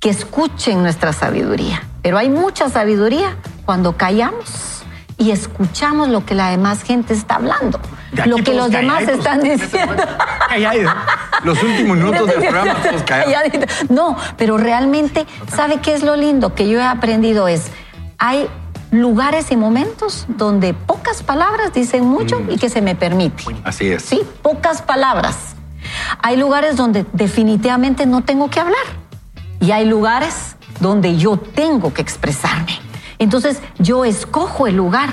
que 0.00 0.08
escuchen 0.08 0.82
nuestra 0.82 1.12
sabiduría. 1.12 1.82
Pero 2.00 2.16
hay 2.16 2.30
mucha 2.30 2.70
sabiduría 2.70 3.36
cuando 3.66 3.96
callamos 3.96 4.82
y 5.18 5.32
escuchamos 5.32 6.08
lo 6.08 6.24
que 6.24 6.34
la 6.34 6.48
demás 6.50 6.82
gente 6.82 7.12
está 7.12 7.34
hablando, 7.34 7.80
lo 8.26 8.36
que 8.38 8.54
los 8.54 8.70
demás 8.70 9.02
están 9.02 9.42
diciendo. 9.42 10.02
Los 11.44 11.62
últimos 11.62 11.96
minutos 11.96 12.26
del 12.26 12.40
programa 12.40 12.74
todos 12.82 13.04
No, 13.88 14.16
pero 14.36 14.56
realmente, 14.56 15.26
¿sabe 15.54 15.80
qué 15.80 15.94
es 15.94 16.02
lo 16.02 16.16
lindo 16.16 16.54
que 16.54 16.68
yo 16.68 16.80
he 16.80 16.84
aprendido? 16.84 17.48
Es, 17.48 17.70
hay 18.18 18.48
lugares 18.90 19.50
y 19.50 19.56
momentos 19.56 20.26
donde 20.28 20.74
pocas 20.74 21.22
palabras 21.22 21.72
dicen 21.72 22.04
mucho 22.04 22.40
mm. 22.40 22.50
y 22.50 22.58
que 22.58 22.68
se 22.68 22.80
me 22.80 22.94
permite. 22.94 23.44
Así 23.64 23.88
es. 23.88 24.02
Sí, 24.02 24.22
pocas 24.42 24.82
palabras. 24.82 25.54
Hay 26.22 26.36
lugares 26.36 26.76
donde 26.76 27.06
definitivamente 27.12 28.06
no 28.06 28.22
tengo 28.22 28.50
que 28.50 28.60
hablar 28.60 28.84
y 29.60 29.70
hay 29.70 29.84
lugares 29.84 30.56
donde 30.80 31.16
yo 31.16 31.36
tengo 31.36 31.92
que 31.92 32.02
expresarme. 32.02 32.78
Entonces 33.18 33.60
yo 33.78 34.04
escojo 34.04 34.66
el 34.66 34.76
lugar 34.76 35.10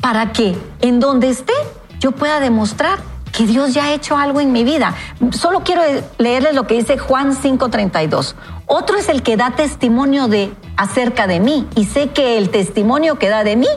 para 0.00 0.32
que 0.32 0.56
en 0.80 1.00
donde 1.00 1.30
esté 1.30 1.52
yo 2.00 2.12
pueda 2.12 2.40
demostrar 2.40 2.98
que 3.30 3.46
Dios 3.46 3.74
ya 3.74 3.84
ha 3.84 3.92
hecho 3.92 4.16
algo 4.16 4.40
en 4.40 4.52
mi 4.52 4.64
vida. 4.64 4.94
Solo 5.30 5.60
quiero 5.60 5.82
leerles 6.18 6.54
lo 6.54 6.66
que 6.66 6.74
dice 6.74 6.98
Juan 6.98 7.34
5:32. 7.34 8.34
Otro 8.66 8.96
es 8.96 9.08
el 9.08 9.22
que 9.22 9.36
da 9.36 9.52
testimonio 9.52 10.26
de 10.26 10.52
acerca 10.76 11.26
de 11.26 11.40
mí 11.40 11.68
y 11.76 11.84
sé 11.84 12.08
que 12.08 12.38
el 12.38 12.50
testimonio 12.50 13.18
que 13.18 13.28
da 13.28 13.44
de 13.44 13.56
mí 13.56 13.68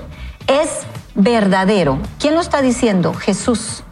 es 0.47 0.81
verdadero. 1.15 1.99
¿Quién 2.19 2.33
lo 2.33 2.41
está 2.41 2.61
diciendo? 2.61 3.13
Jesús. 3.13 3.83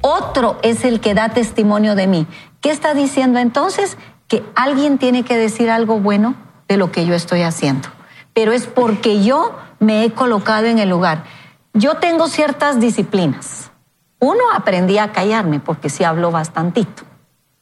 Otro 0.00 0.58
es 0.62 0.84
el 0.84 1.00
que 1.00 1.14
da 1.14 1.28
testimonio 1.28 1.94
de 1.94 2.06
mí. 2.06 2.26
¿Qué 2.60 2.70
está 2.70 2.94
diciendo 2.94 3.38
entonces? 3.38 3.96
Que 4.26 4.44
alguien 4.54 4.98
tiene 4.98 5.24
que 5.24 5.36
decir 5.36 5.70
algo 5.70 5.98
bueno 6.00 6.34
de 6.68 6.76
lo 6.76 6.92
que 6.92 7.06
yo 7.06 7.14
estoy 7.14 7.42
haciendo. 7.42 7.88
Pero 8.32 8.52
es 8.52 8.66
porque 8.66 9.22
yo 9.22 9.56
me 9.80 10.04
he 10.04 10.12
colocado 10.12 10.66
en 10.66 10.78
el 10.78 10.88
lugar. 10.88 11.24
Yo 11.78 11.94
tengo 11.94 12.26
ciertas 12.26 12.80
disciplinas. 12.80 13.70
Uno, 14.18 14.42
aprendí 14.52 14.98
a 14.98 15.12
callarme 15.12 15.60
porque 15.60 15.90
sí 15.90 16.02
hablo 16.02 16.32
bastantito. 16.32 17.04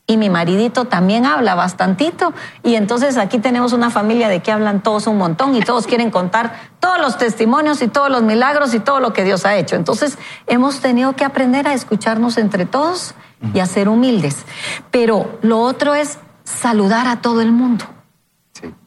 Y 0.06 0.16
mi 0.16 0.30
maridito 0.30 0.86
también 0.86 1.26
habla 1.26 1.54
bastantito. 1.54 2.32
Y 2.62 2.76
entonces 2.76 3.18
aquí 3.18 3.38
tenemos 3.40 3.74
una 3.74 3.90
familia 3.90 4.28
de 4.30 4.40
que 4.40 4.50
hablan 4.50 4.82
todos 4.82 5.06
un 5.06 5.18
montón 5.18 5.54
y 5.54 5.60
todos 5.60 5.86
quieren 5.86 6.10
contar 6.10 6.70
todos 6.80 6.98
los 6.98 7.18
testimonios 7.18 7.82
y 7.82 7.88
todos 7.88 8.08
los 8.08 8.22
milagros 8.22 8.72
y 8.72 8.80
todo 8.80 9.00
lo 9.00 9.12
que 9.12 9.22
Dios 9.22 9.44
ha 9.44 9.56
hecho. 9.56 9.76
Entonces 9.76 10.16
hemos 10.46 10.80
tenido 10.80 11.14
que 11.14 11.26
aprender 11.26 11.68
a 11.68 11.74
escucharnos 11.74 12.38
entre 12.38 12.64
todos 12.64 13.14
y 13.52 13.60
a 13.60 13.66
ser 13.66 13.90
humildes. 13.90 14.46
Pero 14.90 15.38
lo 15.42 15.60
otro 15.60 15.94
es 15.94 16.18
saludar 16.44 17.06
a 17.06 17.20
todo 17.20 17.42
el 17.42 17.52
mundo. 17.52 17.84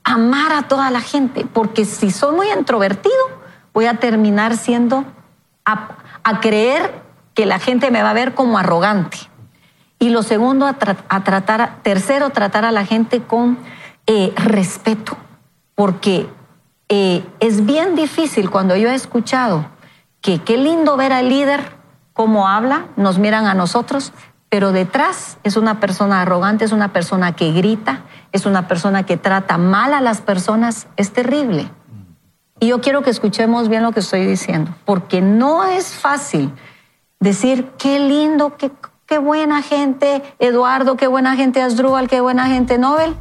Amar 0.04 0.54
a 0.54 0.64
toda 0.64 0.90
la 0.90 1.02
gente. 1.02 1.46
Porque 1.46 1.86
si 1.86 2.10
soy 2.10 2.36
muy 2.36 2.48
introvertido, 2.50 3.14
voy 3.74 3.86
a 3.86 4.00
terminar 4.00 4.58
siendo 4.58 5.06
a, 6.24 6.40
creer 6.40 7.02
que 7.34 7.46
la 7.46 7.60
gente 7.60 7.92
me 7.92 8.04
va 8.04 8.12
a 8.12 8.14
ver 8.14 8.34
como 8.34 8.58
arrogante. 8.58 9.18
Y 10.00 10.10
lo 10.10 10.24
segundo, 10.24 10.66
a, 10.66 10.74
tratar, 10.74 11.80
tercero, 11.84 12.30
tratar 12.30 12.66
a 12.66 12.72
la 12.72 12.86
gente 12.86 13.22
con 13.22 13.58
eh, 14.08 14.34
respeto, 14.36 15.18
porque 15.76 16.28
eh, 16.88 17.26
es 17.40 17.66
bien 17.66 17.96
difícil 17.96 18.50
cuando 18.50 18.76
yo 18.76 18.90
he 18.90 18.96
escuchado 18.96 19.66
que 20.22 20.42
qué 20.42 20.58
lindo 20.58 20.98
ver 20.98 21.14
al 21.14 21.30
líder 21.30 21.78
cómo 22.14 22.48
habla, 22.48 22.88
nos 22.98 23.20
miran 23.20 23.46
a 23.46 23.54
nosotros, 23.54 24.12
pero 24.50 24.72
detrás 24.72 25.38
es 25.44 25.56
una 25.56 25.80
persona 25.80 26.22
arrogante, 26.22 26.66
es 26.66 26.72
una 26.72 26.92
persona 26.92 27.36
que 27.36 27.52
grita, 27.52 28.02
es 28.32 28.46
una 28.46 28.68
persona 28.68 29.04
que 29.04 29.16
trata 29.16 29.58
mal 29.58 29.94
a 29.94 30.02
las 30.02 30.22
personas, 30.22 30.88
es 30.98 31.14
terrible. 31.14 31.72
Y 32.60 32.68
yo 32.68 32.82
quiero 32.82 33.02
que 33.02 33.10
escuchemos 33.10 33.70
bien 33.70 33.84
lo 33.84 33.92
que 33.92 34.02
estoy 34.02 34.26
diciendo, 34.26 34.76
porque 34.86 35.22
no 35.22 35.64
es 35.64 35.94
fácil 35.94 36.52
decir 37.20 37.72
qué 37.78 38.00
lindo, 38.00 38.58
qué, 38.58 38.72
qué 39.06 39.18
buena 39.18 39.62
gente 39.62 40.22
Eduardo, 40.40 40.98
qué 40.98 41.08
buena 41.08 41.36
gente 41.36 41.62
Asdrúbal, 41.62 42.10
qué 42.10 42.20
buena 42.20 42.48
gente 42.48 42.78
Nobel, 42.78 43.16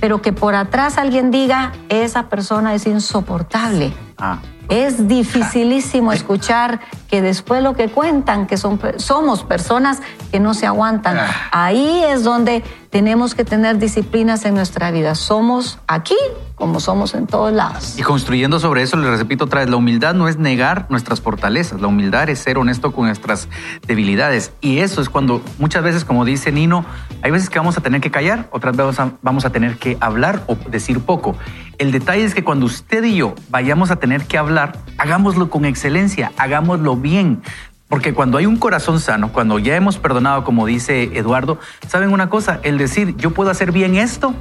pero 0.00 0.22
que 0.22 0.32
por 0.32 0.54
atrás 0.54 0.98
alguien 0.98 1.30
diga, 1.30 1.72
esa 1.88 2.28
persona 2.28 2.74
es 2.74 2.86
insoportable. 2.86 3.92
Ah. 4.18 4.38
Es 4.68 5.08
dificilísimo 5.08 6.12
escuchar 6.12 6.80
que 7.08 7.22
después 7.22 7.60
lo 7.60 7.74
que 7.74 7.88
cuentan, 7.88 8.46
que 8.46 8.56
son, 8.56 8.80
somos 8.96 9.42
personas 9.42 10.00
que 10.30 10.38
no 10.38 10.54
se 10.54 10.66
aguantan. 10.66 11.18
Ah. 11.18 11.48
Ahí 11.50 12.04
es 12.04 12.22
donde 12.22 12.62
tenemos 12.88 13.34
que 13.34 13.44
tener 13.44 13.78
disciplinas 13.78 14.44
en 14.44 14.54
nuestra 14.54 14.90
vida. 14.90 15.16
Somos 15.16 15.78
aquí 15.88 16.16
como 16.60 16.78
somos 16.78 17.14
en 17.14 17.26
todos 17.26 17.52
lados. 17.52 17.98
Y 17.98 18.02
construyendo 18.02 18.60
sobre 18.60 18.82
eso, 18.82 18.96
les 18.96 19.18
repito 19.18 19.46
otra 19.46 19.60
vez, 19.60 19.70
la 19.70 19.76
humildad 19.76 20.14
no 20.14 20.28
es 20.28 20.38
negar 20.38 20.86
nuestras 20.90 21.20
fortalezas, 21.20 21.80
la 21.80 21.88
humildad 21.88 22.28
es 22.28 22.38
ser 22.38 22.58
honesto 22.58 22.92
con 22.92 23.06
nuestras 23.06 23.48
debilidades. 23.86 24.52
Y 24.60 24.78
eso 24.78 25.00
es 25.00 25.08
cuando 25.08 25.42
muchas 25.58 25.82
veces, 25.82 26.04
como 26.04 26.24
dice 26.24 26.52
Nino, 26.52 26.84
hay 27.22 27.32
veces 27.32 27.50
que 27.50 27.58
vamos 27.58 27.76
a 27.78 27.80
tener 27.80 28.00
que 28.00 28.12
callar, 28.12 28.48
otras 28.52 28.76
veces 28.76 29.00
vamos 29.22 29.44
a 29.44 29.50
tener 29.50 29.78
que 29.78 29.96
hablar 30.00 30.44
o 30.46 30.54
decir 30.70 31.00
poco. 31.00 31.34
El 31.78 31.90
detalle 31.90 32.24
es 32.24 32.34
que 32.34 32.44
cuando 32.44 32.66
usted 32.66 33.02
y 33.02 33.16
yo 33.16 33.34
vayamos 33.48 33.90
a 33.90 33.96
tener 33.96 34.26
que 34.26 34.38
hablar, 34.38 34.78
hagámoslo 34.98 35.50
con 35.50 35.64
excelencia, 35.64 36.30
hagámoslo 36.36 36.94
bien. 36.94 37.42
Porque 37.88 38.14
cuando 38.14 38.38
hay 38.38 38.46
un 38.46 38.56
corazón 38.56 39.00
sano, 39.00 39.32
cuando 39.32 39.58
ya 39.58 39.74
hemos 39.74 39.98
perdonado, 39.98 40.44
como 40.44 40.66
dice 40.66 41.10
Eduardo, 41.14 41.58
¿saben 41.88 42.12
una 42.12 42.28
cosa? 42.28 42.60
El 42.62 42.78
decir, 42.78 43.16
yo 43.16 43.32
puedo 43.32 43.50
hacer 43.50 43.72
bien 43.72 43.96
esto, 43.96 44.34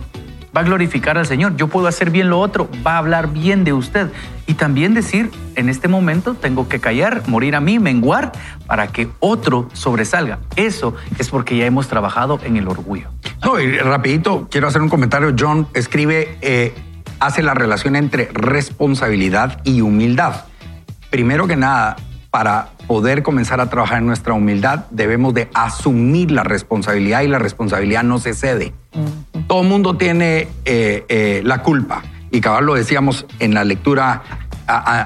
va 0.55 0.62
a 0.62 0.63
glorificar 0.63 1.17
al 1.17 1.25
Señor. 1.25 1.55
Yo 1.55 1.67
puedo 1.67 1.88
hacer 1.88 2.09
bien 2.09 2.29
lo 2.29 2.39
otro, 2.39 2.69
va 2.85 2.95
a 2.95 2.97
hablar 2.97 3.31
bien 3.31 3.63
de 3.63 3.73
usted. 3.73 4.12
Y 4.47 4.55
también 4.55 4.93
decir, 4.93 5.29
en 5.55 5.69
este 5.69 5.88
momento 5.88 6.33
tengo 6.33 6.67
que 6.67 6.79
callar, 6.79 7.23
morir 7.27 7.55
a 7.55 7.59
mí, 7.59 7.79
menguar, 7.79 8.31
para 8.65 8.88
que 8.88 9.09
otro 9.19 9.69
sobresalga. 9.73 10.39
Eso 10.55 10.95
es 11.19 11.29
porque 11.29 11.57
ya 11.57 11.65
hemos 11.65 11.88
trabajado 11.88 12.39
en 12.43 12.57
el 12.57 12.67
orgullo. 12.67 13.09
No, 13.43 13.55
rapidito, 13.83 14.47
quiero 14.49 14.67
hacer 14.67 14.81
un 14.81 14.89
comentario. 14.89 15.35
John 15.38 15.67
escribe, 15.73 16.38
eh, 16.41 16.73
hace 17.19 17.43
la 17.43 17.53
relación 17.53 17.95
entre 17.95 18.29
responsabilidad 18.33 19.62
y 19.63 19.81
humildad. 19.81 20.45
Primero 21.09 21.47
que 21.47 21.55
nada, 21.55 21.95
para 22.32 22.70
poder 22.88 23.24
comenzar 23.24 23.60
a 23.60 23.70
trabajar 23.70 24.00
en 24.00 24.06
nuestra 24.06 24.34
humildad, 24.34 24.86
debemos 24.92 25.34
de 25.34 25.50
asumir 25.54 26.32
la 26.32 26.44
responsabilidad 26.44 27.22
y 27.22 27.28
la 27.28 27.39
responsabilidad 27.39 28.04
no 28.04 28.20
se 28.20 28.34
cede. 28.34 28.74
Todo 29.48 29.62
el 29.62 29.68
mundo 29.68 29.98
tiene 29.98 30.48
eh, 30.65 31.06
eh, 31.10 31.42
la 31.44 31.63
culpa 31.63 32.04
y 32.32 32.42
cabal 32.42 32.65
lo 32.65 32.76
decíamos 32.76 33.26
en 33.39 33.54
la 33.54 33.63
lectura 33.63 34.22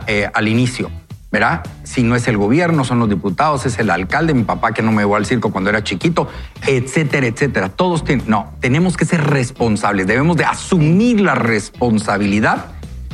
eh, 0.08 0.30
al 0.34 0.48
inicio. 0.48 0.92
¿verdad? 1.32 1.64
Si 1.82 2.04
no 2.04 2.16
es 2.16 2.28
el 2.28 2.38
gobierno, 2.38 2.84
son 2.84 3.00
los 3.00 3.10
diputados, 3.10 3.66
es 3.66 3.80
el 3.80 3.90
alcalde, 3.90 4.36
mi 4.36 4.44
papá 4.44 4.72
que 4.72 4.84
no 4.84 4.92
me 4.92 5.02
llevó 5.02 5.16
al 5.16 5.26
circo 5.26 5.52
cuando 5.52 5.72
era 5.72 5.84
chiquito, 5.84 6.30
etcétera, 6.68 7.26
etcétera. 7.26 7.70
Todos 7.70 8.04
tienen, 8.04 8.30
no, 8.30 8.54
tenemos 8.60 8.98
que 8.98 9.06
ser 9.06 9.24
responsables, 9.24 10.06
debemos 10.06 10.38
de 10.38 10.46
asumir 10.46 11.22
la 11.22 11.34
responsabilidad 11.34 12.68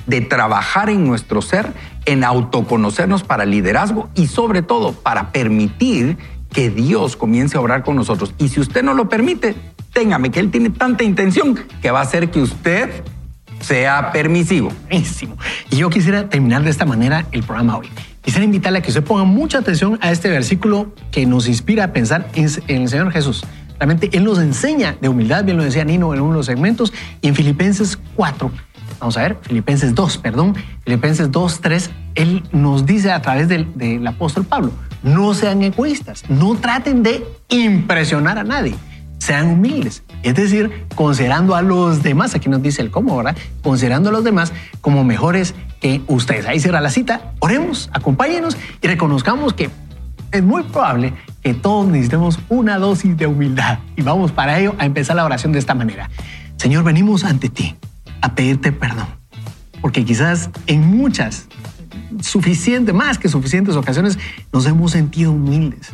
de 0.05 0.19
trabajar 0.19 0.89
en 0.89 1.07
nuestro 1.07 1.41
ser, 1.41 1.71
en 2.09 2.23
autoconocernos 2.23 3.23
para 3.23 3.45
liderazgo 3.45 4.09
y 4.15 4.27
sobre 4.27 4.63
todo 4.63 4.93
para 4.93 5.31
permitir 5.31 6.17
que 6.51 6.71
Dios 6.71 7.15
comience 7.15 7.55
a 7.55 7.61
obrar 7.61 7.83
con 7.83 7.95
nosotros. 7.95 8.33
Y 8.39 8.49
si 8.49 8.59
usted 8.59 8.81
no 8.83 8.95
lo 8.95 9.07
permite, 9.07 9.55
téngame 9.93 10.31
que 10.31 10.39
Él 10.39 10.49
tiene 10.49 10.71
tanta 10.71 11.03
intención 11.03 11.59
que 11.81 11.91
va 11.91 11.99
a 11.99 12.03
hacer 12.03 12.31
que 12.31 12.41
usted 12.41 13.03
sea 13.59 14.11
permisivo. 14.11 14.71
Buenísimo. 14.89 15.37
Y 15.69 15.77
yo 15.77 15.91
quisiera 15.91 16.29
terminar 16.29 16.63
de 16.63 16.71
esta 16.71 16.85
manera 16.85 17.27
el 17.31 17.43
programa 17.43 17.77
hoy. 17.77 17.87
Quisiera 18.21 18.43
invitarle 18.43 18.79
a 18.79 18.81
que 18.81 18.89
usted 18.89 19.03
ponga 19.03 19.23
mucha 19.25 19.59
atención 19.59 19.99
a 20.01 20.11
este 20.11 20.29
versículo 20.29 20.91
que 21.11 21.27
nos 21.27 21.47
inspira 21.47 21.83
a 21.83 21.93
pensar 21.93 22.27
en, 22.33 22.49
el 22.67 22.89
Señor 22.89 23.11
Jesús. 23.11 23.45
Realmente 23.77 24.09
Él 24.13 24.23
nos 24.23 24.39
enseña 24.39 24.97
de 24.99 25.09
humildad, 25.09 25.43
bien 25.43 25.57
lo 25.57 25.63
decía 25.63 25.85
Nino 25.85 26.11
en 26.15 26.21
uno 26.21 26.31
de 26.31 26.37
los 26.37 26.45
segmentos, 26.47 26.91
y 27.21 27.27
en 27.27 27.35
Filipenses 27.35 27.99
4 28.15 28.51
Vamos 28.99 29.15
a 29.17 29.21
ver, 29.21 29.37
Filipenses 29.41 29.95
2, 29.95 30.17
perdón, 30.17 30.55
Filipenses 30.83 31.31
2, 31.31 31.61
3, 31.61 31.91
él 32.15 32.43
nos 32.51 32.85
dice 32.85 33.11
a 33.11 33.21
través 33.21 33.47
del, 33.47 34.05
apóstol 34.05 34.43
Pablo, 34.45 34.71
no 35.03 35.33
sean 35.33 35.63
egoístas, 35.63 36.23
no 36.29 36.55
traten 36.55 37.01
de 37.01 37.25
impresionar 37.47 38.37
a 38.37 38.43
nadie, 38.43 38.75
sean 39.17 39.47
humildes. 39.47 40.03
Es 40.21 40.35
decir, 40.35 40.85
considerando 40.95 41.55
a 41.55 41.61
los 41.61 42.03
demás, 42.03 42.35
aquí 42.35 42.49
nos 42.49 42.61
dice 42.61 42.81
el 42.81 42.91
cómo, 42.91 43.15
¿verdad? 43.15 43.37
Considerando 43.63 44.09
a 44.09 44.11
los 44.11 44.25
demás 44.25 44.51
como 44.81 45.05
mejores 45.05 45.55
que 45.79 46.01
ustedes. 46.07 46.45
Ahí 46.45 46.59
cierra 46.59 46.81
la 46.81 46.89
cita, 46.89 47.31
oremos, 47.39 47.89
acompáñenos 47.93 48.57
y 48.81 48.87
reconozcamos 48.87 49.53
que 49.53 49.69
es 50.31 50.43
muy 50.43 50.63
probable 50.63 51.13
que 51.41 51.53
todos 51.53 51.87
necesitemos 51.87 52.37
una 52.49 52.77
dosis 52.77 53.15
de 53.15 53.27
humildad. 53.27 53.79
Y 53.95 54.01
vamos 54.01 54.33
para 54.33 54.59
ello 54.59 54.75
a 54.77 54.85
empezar 54.85 55.15
la 55.15 55.23
oración 55.23 55.53
de 55.53 55.59
esta 55.59 55.73
manera. 55.73 56.09
Señor, 56.57 56.83
venimos 56.83 57.23
ante 57.23 57.47
ti 57.47 57.77
a 58.21 58.35
pedirte 58.35 58.71
perdón. 58.71 59.07
Porque 59.81 60.03
quizás 60.03 60.49
en 60.67 60.85
muchas, 60.85 61.47
suficiente, 62.21 62.93
más 62.93 63.17
que 63.17 63.29
suficientes 63.29 63.75
ocasiones, 63.75 64.17
nos 64.51 64.65
hemos 64.65 64.91
sentido 64.91 65.31
humildes. 65.31 65.89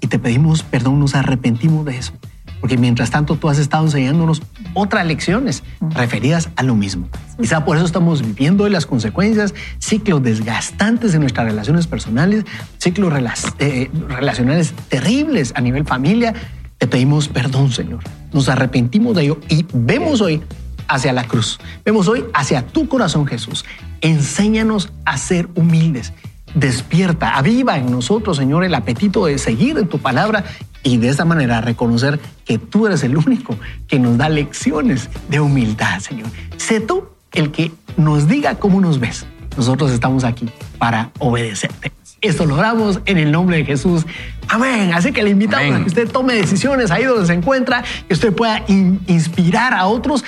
Y 0.00 0.06
te 0.06 0.18
pedimos 0.18 0.62
perdón, 0.62 1.00
nos 1.00 1.14
arrepentimos 1.14 1.84
de 1.84 1.98
eso. 1.98 2.12
Porque 2.60 2.76
mientras 2.76 3.10
tanto 3.10 3.36
tú 3.36 3.48
has 3.48 3.58
estado 3.58 3.84
enseñándonos 3.84 4.42
otras 4.74 5.06
lecciones 5.06 5.62
referidas 5.80 6.48
a 6.56 6.62
lo 6.62 6.74
mismo. 6.74 7.08
Quizá 7.40 7.64
por 7.64 7.76
eso 7.76 7.86
estamos 7.86 8.22
viviendo 8.22 8.68
las 8.68 8.84
consecuencias, 8.84 9.54
ciclos 9.78 10.22
desgastantes 10.22 11.14
en 11.14 11.20
nuestras 11.20 11.46
relaciones 11.46 11.86
personales, 11.86 12.44
ciclos 12.78 13.12
eh, 13.60 13.90
relacionales 14.08 14.74
terribles 14.88 15.52
a 15.54 15.60
nivel 15.60 15.84
familia. 15.84 16.34
Te 16.78 16.86
pedimos 16.86 17.28
perdón, 17.28 17.70
Señor. 17.70 18.00
Nos 18.32 18.48
arrepentimos 18.48 19.14
de 19.14 19.22
ello 19.22 19.40
y 19.48 19.64
vemos 19.72 20.20
hoy 20.20 20.42
hacia 20.88 21.12
la 21.12 21.24
cruz. 21.24 21.58
Vemos 21.84 22.08
hoy 22.08 22.24
hacia 22.34 22.66
tu 22.66 22.88
corazón, 22.88 23.26
Jesús. 23.26 23.64
Enséñanos 24.00 24.92
a 25.04 25.18
ser 25.18 25.48
humildes. 25.54 26.12
Despierta, 26.54 27.36
aviva 27.36 27.76
en 27.78 27.90
nosotros, 27.90 28.38
Señor, 28.38 28.64
el 28.64 28.74
apetito 28.74 29.26
de 29.26 29.38
seguir 29.38 29.78
en 29.78 29.86
tu 29.86 29.98
palabra 29.98 30.44
y 30.82 30.96
de 30.96 31.08
esta 31.08 31.24
manera 31.24 31.60
reconocer 31.60 32.18
que 32.44 32.58
tú 32.58 32.86
eres 32.86 33.02
el 33.02 33.16
único 33.16 33.56
que 33.86 33.98
nos 33.98 34.16
da 34.16 34.28
lecciones 34.28 35.10
de 35.28 35.40
humildad, 35.40 36.00
Señor. 36.00 36.28
Sé 36.56 36.80
tú 36.80 37.08
el 37.32 37.50
que 37.50 37.70
nos 37.96 38.28
diga 38.28 38.54
cómo 38.54 38.80
nos 38.80 38.98
ves. 38.98 39.26
Nosotros 39.56 39.90
estamos 39.90 40.24
aquí 40.24 40.48
para 40.78 41.10
obedecerte. 41.18 41.92
Esto 42.20 42.46
lo 42.46 42.56
damos 42.56 43.00
en 43.04 43.18
el 43.18 43.30
nombre 43.30 43.58
de 43.58 43.64
Jesús. 43.64 44.04
Amén. 44.48 44.92
Así 44.92 45.12
que 45.12 45.22
le 45.22 45.30
invitamos 45.30 45.76
a 45.76 45.78
que 45.80 45.88
usted 45.88 46.08
tome 46.10 46.34
decisiones 46.34 46.90
ahí 46.90 47.04
donde 47.04 47.26
se 47.26 47.32
encuentra, 47.32 47.84
que 48.08 48.14
usted 48.14 48.32
pueda 48.32 48.64
inspirar 48.68 49.74
a 49.74 49.86
otros 49.86 50.24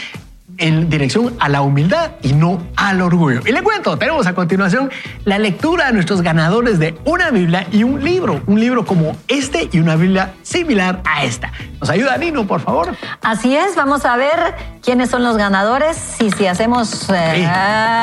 en 0.61 0.89
dirección 0.89 1.35
a 1.41 1.49
la 1.49 1.63
humildad 1.63 2.13
y 2.23 2.33
no 2.33 2.63
al 2.77 3.01
orgullo. 3.03 3.41
Y 3.47 3.53
le 3.53 3.63
cuento, 3.63 3.97
tenemos 3.97 4.27
a 4.27 4.35
continuación 4.35 4.91
la 5.25 5.39
lectura 5.39 5.87
de 5.87 5.93
nuestros 5.93 6.23
ganadores 6.23 6.79
de 6.79 6.97
una 7.05 7.31
Biblia 7.31 7.67
y 7.73 7.83
un 7.83 8.05
libro, 8.05 8.41
un 8.47 8.61
libro 8.61 8.85
como 8.85 9.17
este 9.27 9.69
y 9.73 9.81
una 9.81 9.97
Biblia 9.97 10.35
similar 10.43 11.01
a 11.05 11.25
esta. 11.25 11.51
¿Nos 11.81 11.89
ayuda 11.89 12.17
Nino, 12.19 12.47
por 12.47 12.61
favor? 12.61 12.95
Así 13.23 13.57
es, 13.57 13.75
vamos 13.75 14.05
a 14.05 14.17
ver 14.17 14.55
quiénes 14.83 15.11
son 15.11 15.25
los 15.25 15.37
ganadores 15.37 16.21
y 16.21 16.31
si 16.31 16.47
hacemos 16.47 17.09
eh, 17.11 17.47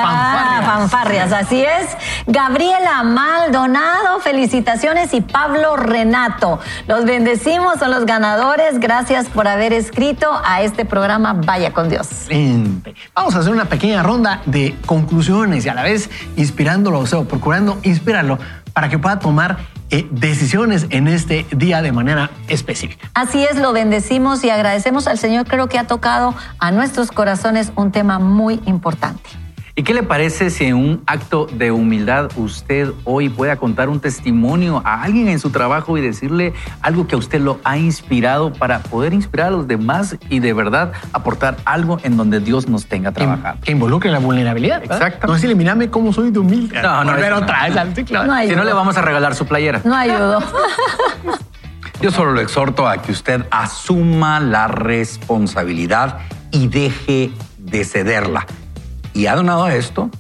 fanfarrias. 0.03 0.65
fanfarrias. 0.65 1.31
Así 1.31 1.63
es, 1.63 1.95
Gabriela 2.25 3.03
Maldonado, 3.03 4.19
felicitaciones 4.19 5.13
y 5.13 5.21
Pablo 5.21 5.77
Renato. 5.77 6.59
Los 6.87 7.05
bendecimos, 7.05 7.77
son 7.79 7.91
los 7.91 8.05
ganadores. 8.05 8.79
Gracias 8.79 9.27
por 9.27 9.47
haber 9.47 9.73
escrito 9.73 10.41
a 10.43 10.61
este 10.63 10.85
programa 10.85 11.33
Vaya 11.33 11.71
con 11.71 11.89
Dios. 11.89 12.07
Vamos 13.15 13.35
a 13.35 13.39
hacer 13.39 13.51
una 13.51 13.65
pequeña 13.65 14.03
ronda 14.03 14.41
de 14.45 14.75
conclusiones 14.85 15.65
y 15.65 15.69
a 15.69 15.73
la 15.73 15.83
vez 15.83 16.09
inspirándolo, 16.35 16.99
o 16.99 17.05
sea, 17.05 17.23
procurando 17.23 17.79
inspirarlo 17.83 18.39
para 18.73 18.89
que 18.89 18.99
pueda 18.99 19.19
tomar 19.19 19.57
eh, 19.89 20.05
decisiones 20.11 20.85
en 20.89 21.07
este 21.07 21.45
día 21.51 21.81
de 21.81 21.91
manera 21.91 22.29
específica. 22.47 23.09
Así 23.13 23.43
es, 23.43 23.57
lo 23.57 23.71
bendecimos 23.73 24.43
y 24.43 24.49
agradecemos 24.49 25.07
al 25.07 25.17
Señor. 25.17 25.47
Creo 25.47 25.67
que 25.67 25.79
ha 25.79 25.87
tocado 25.87 26.35
a 26.59 26.71
nuestros 26.71 27.09
corazones 27.11 27.71
un 27.75 27.91
tema 27.91 28.19
muy 28.19 28.59
importante. 28.65 29.46
¿Y 29.79 29.83
qué 29.83 29.93
le 29.93 30.01
parece 30.01 30.49
si 30.49 30.65
en 30.65 30.73
un 30.73 31.03
acto 31.05 31.45
de 31.45 31.71
humildad 31.71 32.31
usted 32.35 32.89
hoy 33.03 33.29
pueda 33.29 33.57
contar 33.57 33.89
un 33.89 33.99
testimonio 33.99 34.81
a 34.83 35.03
alguien 35.03 35.27
en 35.27 35.37
su 35.37 35.51
trabajo 35.51 35.99
y 35.99 36.01
decirle 36.01 36.53
algo 36.81 37.05
que 37.05 37.13
a 37.13 37.19
usted 37.19 37.39
lo 37.39 37.59
ha 37.63 37.77
inspirado 37.77 38.51
para 38.51 38.79
poder 38.79 39.13
inspirar 39.13 39.49
a 39.49 39.51
los 39.51 39.67
demás 39.67 40.17
y 40.31 40.39
de 40.39 40.51
verdad 40.53 40.93
aportar 41.13 41.57
algo 41.63 41.99
en 42.01 42.17
donde 42.17 42.39
Dios 42.39 42.67
nos 42.67 42.87
tenga 42.87 43.11
trabajando? 43.11 43.61
Que, 43.61 43.71
involucre 43.71 44.09
la 44.09 44.17
vulnerabilidad. 44.17 44.83
Exacto. 44.83 45.27
No 45.27 45.35
es 45.35 45.43
eliminarme 45.43 45.91
cómo 45.91 46.11
soy 46.11 46.31
de 46.31 46.39
humilde. 46.39 46.81
No, 46.81 47.03
no. 47.03 47.11
Volver 47.11 47.33
otra 47.33 47.67
vez 47.67 47.77
al 47.77 47.93
ciclo. 47.93 48.25
No 48.25 48.41
si 48.41 48.55
no, 48.55 48.63
le 48.63 48.73
vamos 48.73 48.97
a 48.97 49.03
regalar 49.03 49.35
su 49.35 49.45
playera. 49.45 49.81
No 49.83 49.95
ayudo. 49.95 50.39
Yo 52.01 52.09
solo 52.09 52.31
lo 52.31 52.41
exhorto 52.41 52.87
a 52.87 52.99
que 52.99 53.11
usted 53.11 53.45
asuma 53.51 54.39
la 54.39 54.67
responsabilidad 54.67 56.17
y 56.49 56.67
deje 56.67 57.29
de 57.59 57.85
cederla 57.85 58.47
y 59.17 59.25
ha 59.25 59.35
donado 59.35 59.67
esto 59.67 60.11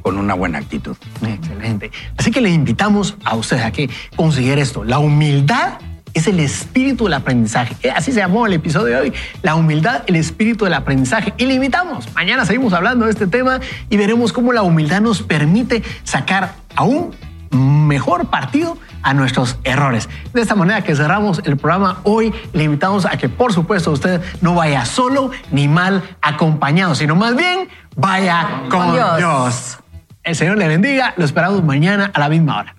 con 0.00 0.16
una 0.18 0.34
buena 0.34 0.58
actitud. 0.58 0.96
Excelente. 1.22 1.90
Así 2.16 2.30
que 2.30 2.40
le 2.40 2.50
invitamos 2.50 3.16
a 3.24 3.36
usted 3.36 3.60
a 3.60 3.70
que 3.70 3.90
considere 4.16 4.62
esto. 4.62 4.82
La 4.82 4.98
humildad 4.98 5.74
es 6.14 6.26
el 6.26 6.40
espíritu 6.40 7.04
del 7.04 7.12
aprendizaje. 7.12 7.76
Eh, 7.82 7.90
así 7.90 8.12
se 8.12 8.20
llamó 8.20 8.46
el 8.46 8.54
episodio 8.54 8.94
de 8.94 8.96
hoy. 8.96 9.12
La 9.42 9.56
humildad, 9.56 10.04
el 10.06 10.16
espíritu 10.16 10.64
del 10.64 10.72
aprendizaje. 10.72 11.34
Y 11.36 11.44
le 11.44 11.54
invitamos. 11.54 12.08
Mañana 12.14 12.46
seguimos 12.46 12.72
hablando 12.72 13.04
de 13.04 13.10
este 13.10 13.26
tema 13.26 13.60
y 13.90 13.98
veremos 13.98 14.32
cómo 14.32 14.54
la 14.54 14.62
humildad 14.62 15.02
nos 15.02 15.22
permite 15.22 15.82
sacar 16.04 16.54
aún 16.74 17.10
mejor 17.50 18.28
partido 18.28 18.78
a 19.02 19.14
nuestros 19.14 19.58
errores. 19.64 20.08
De 20.32 20.40
esta 20.40 20.54
manera 20.54 20.82
que 20.82 20.94
cerramos 20.94 21.40
el 21.44 21.56
programa 21.56 22.00
hoy, 22.04 22.32
le 22.52 22.64
invitamos 22.64 23.06
a 23.06 23.10
que 23.10 23.28
por 23.28 23.52
supuesto 23.52 23.90
usted 23.90 24.20
no 24.40 24.54
vaya 24.54 24.84
solo 24.84 25.30
ni 25.50 25.68
mal 25.68 26.02
acompañado, 26.22 26.94
sino 26.94 27.14
más 27.14 27.36
bien 27.36 27.68
vaya 27.96 28.62
con, 28.68 28.92
Dios. 28.92 29.78
El 30.22 30.34
Señor 30.34 30.58
le 30.58 30.68
bendiga, 30.68 31.14
lo 31.16 31.24
esperamos 31.24 31.62
mañana 31.62 32.10
a 32.12 32.20
la 32.20 32.28
misma 32.28 32.58
hora. 32.58 32.75